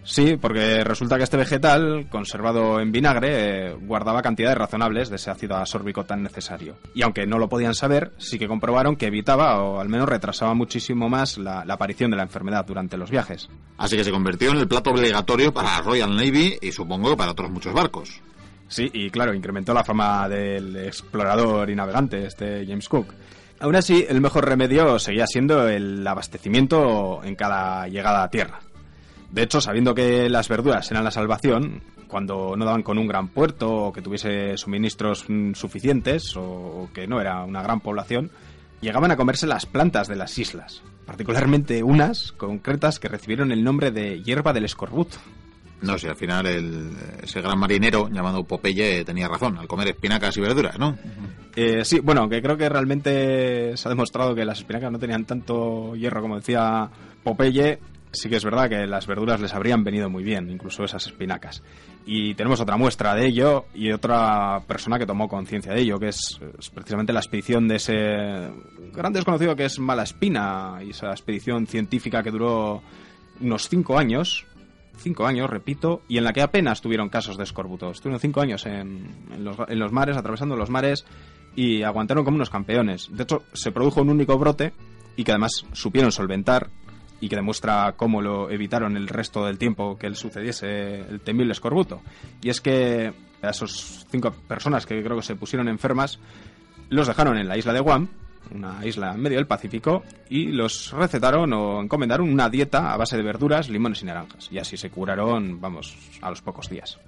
Sí, 0.08 0.38
porque 0.40 0.82
resulta 0.84 1.18
que 1.18 1.24
este 1.24 1.36
vegetal, 1.36 2.08
conservado 2.08 2.80
en 2.80 2.90
vinagre, 2.90 3.66
eh, 3.68 3.75
guardaba 3.75 4.23
cantidades 4.23 4.56
razonables 4.56 5.10
de 5.10 5.16
ese 5.16 5.30
ácido 5.30 5.56
asórbico 5.56 6.04
tan 6.04 6.23
necesario. 6.23 6.76
Y 6.94 7.02
aunque 7.02 7.26
no 7.26 7.38
lo 7.38 7.50
podían 7.50 7.75
saber, 7.75 8.12
sí 8.16 8.38
que 8.38 8.49
comprobaron 8.49 8.97
que 8.97 9.08
evitaba 9.08 9.62
o 9.62 9.80
al 9.80 9.90
menos 9.90 10.08
retrasaba 10.08 10.54
muchísimo 10.54 11.10
más 11.10 11.36
la, 11.36 11.62
la 11.66 11.75
aparición 11.75 12.10
de 12.10 12.16
la 12.16 12.23
enfermedad 12.23 12.64
durante 12.64 12.97
los 12.97 13.10
viajes. 13.10 13.50
Así 13.76 13.99
que 13.99 14.04
se 14.04 14.10
convirtió 14.10 14.50
en 14.50 14.56
el 14.56 14.66
plato 14.66 14.92
obligatorio 14.92 15.52
para 15.52 15.76
la 15.76 15.82
Royal 15.82 16.16
Navy 16.16 16.56
y 16.58 16.73
supongo 16.73 17.10
que 17.10 17.16
para 17.18 17.32
otros 17.32 17.50
muchos 17.50 17.75
barcos. 17.75 18.23
Sí, 18.66 18.88
y 18.90 19.10
claro, 19.10 19.34
incrementó 19.34 19.75
la 19.75 19.84
fama 19.84 20.26
del 20.26 20.75
explorador 20.76 21.68
y 21.68 21.76
navegante, 21.76 22.25
este 22.25 22.64
James 22.66 22.88
Cook. 22.88 23.12
Aún 23.60 23.76
así, 23.76 24.06
el 24.08 24.23
mejor 24.23 24.47
remedio 24.47 24.99
seguía 24.99 25.26
siendo 25.26 25.68
el 25.68 26.06
abastecimiento 26.06 27.21
en 27.25 27.34
cada 27.34 27.88
llegada 27.88 28.23
a 28.23 28.30
tierra. 28.30 28.60
De 29.30 29.43
hecho, 29.43 29.60
sabiendo 29.60 29.95
que 29.95 30.28
las 30.28 30.49
verduras 30.49 30.91
eran 30.91 31.04
la 31.04 31.10
salvación, 31.10 31.82
cuando 32.08 32.56
no 32.56 32.64
daban 32.64 32.82
con 32.82 32.99
un 32.99 33.06
gran 33.06 33.28
puerto 33.28 33.71
o 33.71 33.93
que 33.93 34.02
tuviese 34.02 34.56
suministros 34.56 35.25
mm, 35.28 35.52
suficientes 35.52 36.34
o 36.36 36.88
que 36.95 37.06
no 37.06 37.21
era 37.21 37.45
una 37.45 37.62
gran 37.62 37.80
población, 37.80 38.30
llegaban 38.80 39.10
a 39.10 39.17
comerse 39.17 39.47
las 39.47 39.67
plantas 39.67 40.08
de 40.08 40.17
las 40.17 40.38
islas, 40.38 40.82
particularmente 41.06 41.82
unas 41.82 42.32
concretas 42.32 42.99
que 42.99 43.08
recibieron 43.08 43.52
el 43.52 43.62
nombre 43.64 43.91
de 43.91 44.23
hierba 44.23 44.52
del 44.52 44.64
escorbut. 44.64 45.08
No 45.80 45.97
sé, 45.97 46.08
al 46.08 46.17
final 46.17 46.47
el, 46.47 46.91
ese 47.23 47.41
gran 47.41 47.58
marinero 47.58 48.08
llamado 48.08 48.43
Popeye 48.43 49.04
tenía 49.04 49.28
razón 49.28 49.58
al 49.58 49.69
comer 49.69 49.88
espinacas 49.88 50.36
y 50.36 50.41
verduras, 50.41 50.76
¿no? 50.76 50.99
Eh, 51.54 51.84
sí, 51.84 52.00
bueno, 52.00 52.23
aunque 52.23 52.43
creo 52.43 52.56
que 52.56 52.69
realmente 52.69 53.76
se 53.76 53.88
ha 53.88 53.91
demostrado 53.91 54.34
que 54.34 54.45
las 54.45 54.58
espinacas 54.58 54.91
no 54.91 54.99
tenían 54.99 55.25
tanto 55.25 55.95
hierro 55.95 56.21
como 56.21 56.36
decía 56.36 56.91
Popeye, 57.23 57.78
sí 58.12 58.28
que 58.28 58.36
es 58.36 58.44
verdad 58.44 58.68
que 58.68 58.86
las 58.86 59.06
verduras 59.06 59.40
les 59.40 59.54
habrían 59.54 59.84
venido 59.84 60.08
muy 60.10 60.23
bien, 60.23 60.50
incluso 60.50 60.84
esas 60.84 61.06
espinacas. 61.06 61.62
Y 62.06 62.34
tenemos 62.34 62.60
otra 62.60 62.76
muestra 62.76 63.14
de 63.14 63.26
ello 63.26 63.66
y 63.75 63.92
otra 63.92 64.60
persona 64.66 64.99
que 64.99 65.06
tomó 65.06 65.28
conciencia 65.28 65.73
de 65.73 65.80
ello, 65.80 65.99
que 65.99 66.08
es, 66.08 66.40
precisamente 66.75 67.12
la 67.12 67.21
expedición 67.21 67.68
de 67.68 67.76
ese 67.76 67.94
gran 68.92 69.12
desconocido 69.12 69.54
que 69.56 69.66
es 69.66 69.78
Malaspina, 69.78 70.78
y 70.84 70.90
esa 70.90 71.10
expedición 71.10 71.66
científica 71.66 72.23
que 72.23 72.30
duró 72.30 72.82
unos 73.40 73.68
cinco 73.68 73.99
años, 73.99 74.47
cinco 74.97 75.26
años, 75.26 75.50
repito, 75.50 76.02
y 76.08 76.18
en 76.18 76.25
la 76.25 76.32
que 76.32 76.42
apenas 76.42 76.80
tuvieron 76.80 77.08
casos 77.08 77.36
de 77.36 77.44
escorbuto. 77.44 77.90
Estuvieron 77.90 78.21
cinco 78.21 78.40
años 78.40 78.66
en 78.66 79.06
los 79.44 79.92
mares, 79.92 80.16
atravesando 80.16 80.56
los 80.56 80.71
mares, 80.71 81.04
y 81.54 81.82
aguantaron 81.82 82.25
como 82.25 82.36
unos 82.36 82.50
campeones. 82.50 83.08
De 83.10 83.25
hecho, 83.25 83.42
se 83.52 83.73
produjo 83.73 84.00
un 84.00 84.10
único 84.10 84.38
brote 84.38 84.73
y 85.16 85.25
que 85.25 85.32
además 85.32 85.64
supieron 85.73 86.12
solventar 86.12 86.71
y 87.21 87.28
que 87.28 87.37
demuestra 87.37 87.95
cómo 87.97 88.23
lo 88.23 88.50
evitaron 88.50 88.97
el 88.97 89.09
resto 89.09 89.45
del 89.45 89.59
tiempo 89.59 89.99
que 89.99 90.09
le 90.09 90.17
sucediese 90.17 91.00
el 91.00 91.21
temible 91.21 91.52
escorbuto. 91.52 92.00
Y 92.43 92.50
es 92.50 92.61
que 92.61 93.13
a 93.43 93.50
esos 93.50 94.07
cinco 94.11 94.33
personas 94.47 94.87
que 94.87 95.02
creo 95.02 95.17
que 95.17 95.23
se 95.23 95.37
pusieron 95.37 95.69
enfermas, 95.69 96.19
los 96.91 97.07
dejaron 97.07 97.37
en 97.39 97.49
la 97.49 97.57
isla 97.57 97.73
de 97.73 97.81
Guam, 97.81 98.09
una 98.54 98.85
isla 98.85 99.13
en 99.15 99.21
medio 99.21 99.37
del 99.37 99.47
Pacífico, 99.47 100.02
y 100.28 100.47
los 100.47 100.93
recetaron 100.93 101.52
o 101.52 101.83
encomendaron 101.83 102.31
una 102.31 102.49
dieta 102.49 102.93
a 102.93 102.97
base 102.97 103.17
de 103.17 103.23
verduras, 103.23 103.69
limones 103.69 104.02
y 104.02 104.07
naranjas. 104.07 104.49
Y 104.50 104.59
así 104.59 104.76
se 104.76 104.91
curaron, 104.91 105.61
vamos, 105.61 105.97
a 106.23 106.31
los 106.31 106.43
pocos 106.43 106.69
días. 106.69 106.99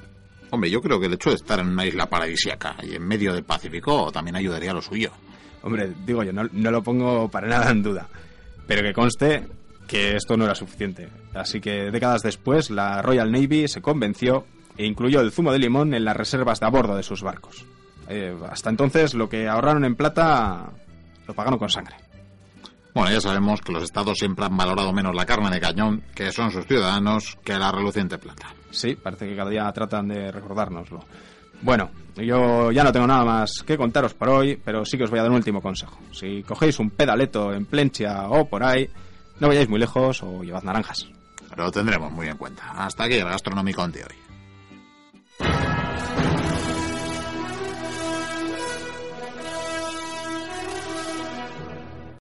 Hombre, 0.50 0.70
yo 0.70 0.80
creo 0.80 0.98
que 0.98 1.06
el 1.06 1.14
hecho 1.14 1.30
de 1.30 1.36
estar 1.36 1.60
en 1.60 1.68
una 1.68 1.86
isla 1.86 2.06
paradisíaca 2.06 2.76
y 2.82 2.96
en 2.96 3.06
medio 3.06 3.32
del 3.32 3.44
Pacífico 3.44 4.10
también 4.10 4.36
ayudaría 4.36 4.72
a 4.72 4.74
lo 4.74 4.82
suyo. 4.82 5.12
Hombre, 5.62 5.92
digo 6.04 6.24
yo, 6.24 6.32
no, 6.32 6.48
no 6.52 6.70
lo 6.70 6.82
pongo 6.82 7.28
para 7.28 7.46
nada 7.46 7.70
en 7.70 7.82
duda. 7.82 8.08
Pero 8.66 8.82
que 8.82 8.92
conste 8.92 9.46
que 9.90 10.14
esto 10.14 10.36
no 10.36 10.44
era 10.44 10.54
suficiente. 10.54 11.08
Así 11.34 11.60
que 11.60 11.90
décadas 11.90 12.22
después, 12.22 12.70
la 12.70 13.02
Royal 13.02 13.32
Navy 13.32 13.66
se 13.66 13.82
convenció 13.82 14.46
e 14.76 14.86
incluyó 14.86 15.20
el 15.20 15.32
zumo 15.32 15.50
de 15.50 15.58
limón 15.58 15.94
en 15.94 16.04
las 16.04 16.16
reservas 16.16 16.60
de 16.60 16.66
a 16.66 16.68
bordo 16.68 16.94
de 16.94 17.02
sus 17.02 17.22
barcos. 17.22 17.66
Eh, 18.08 18.32
hasta 18.48 18.70
entonces, 18.70 19.14
lo 19.14 19.28
que 19.28 19.48
ahorraron 19.48 19.84
en 19.84 19.96
plata 19.96 20.70
lo 21.26 21.34
pagaron 21.34 21.58
con 21.58 21.68
sangre. 21.68 21.96
Bueno, 22.94 23.10
ya 23.10 23.20
sabemos 23.20 23.60
que 23.62 23.72
los 23.72 23.82
estados 23.82 24.16
siempre 24.16 24.44
han 24.44 24.56
valorado 24.56 24.92
menos 24.92 25.12
la 25.12 25.26
carne 25.26 25.50
de 25.50 25.60
cañón, 25.60 26.04
que 26.14 26.30
son 26.30 26.52
sus 26.52 26.66
ciudadanos, 26.66 27.36
que 27.44 27.58
la 27.58 27.72
reluciente 27.72 28.16
plata. 28.16 28.46
Sí, 28.70 28.94
parece 28.94 29.26
que 29.26 29.34
cada 29.34 29.50
día 29.50 29.72
tratan 29.72 30.06
de 30.06 30.30
recordárnoslo. 30.30 31.04
Bueno, 31.62 31.90
yo 32.14 32.70
ya 32.70 32.84
no 32.84 32.92
tengo 32.92 33.08
nada 33.08 33.24
más 33.24 33.64
que 33.66 33.76
contaros 33.76 34.14
por 34.14 34.28
hoy, 34.28 34.56
pero 34.64 34.84
sí 34.84 34.96
que 34.96 35.04
os 35.04 35.10
voy 35.10 35.18
a 35.18 35.22
dar 35.22 35.32
un 35.32 35.38
último 35.38 35.60
consejo. 35.60 35.98
Si 36.12 36.44
cogéis 36.44 36.78
un 36.78 36.90
pedaleto 36.90 37.52
en 37.52 37.66
Plencha 37.66 38.28
o 38.28 38.48
por 38.48 38.62
ahí, 38.62 38.88
no 39.40 39.48
vayáis 39.48 39.68
muy 39.68 39.80
lejos 39.80 40.22
o 40.22 40.42
llevad 40.42 40.62
naranjas. 40.62 41.08
Lo 41.56 41.72
tendremos 41.72 42.12
muy 42.12 42.28
en 42.28 42.36
cuenta. 42.36 42.70
Hasta 42.72 43.04
aquí 43.04 43.14
el 43.14 43.24
gastronómico 43.24 43.86
de 43.88 44.04
hoy. 44.04 44.14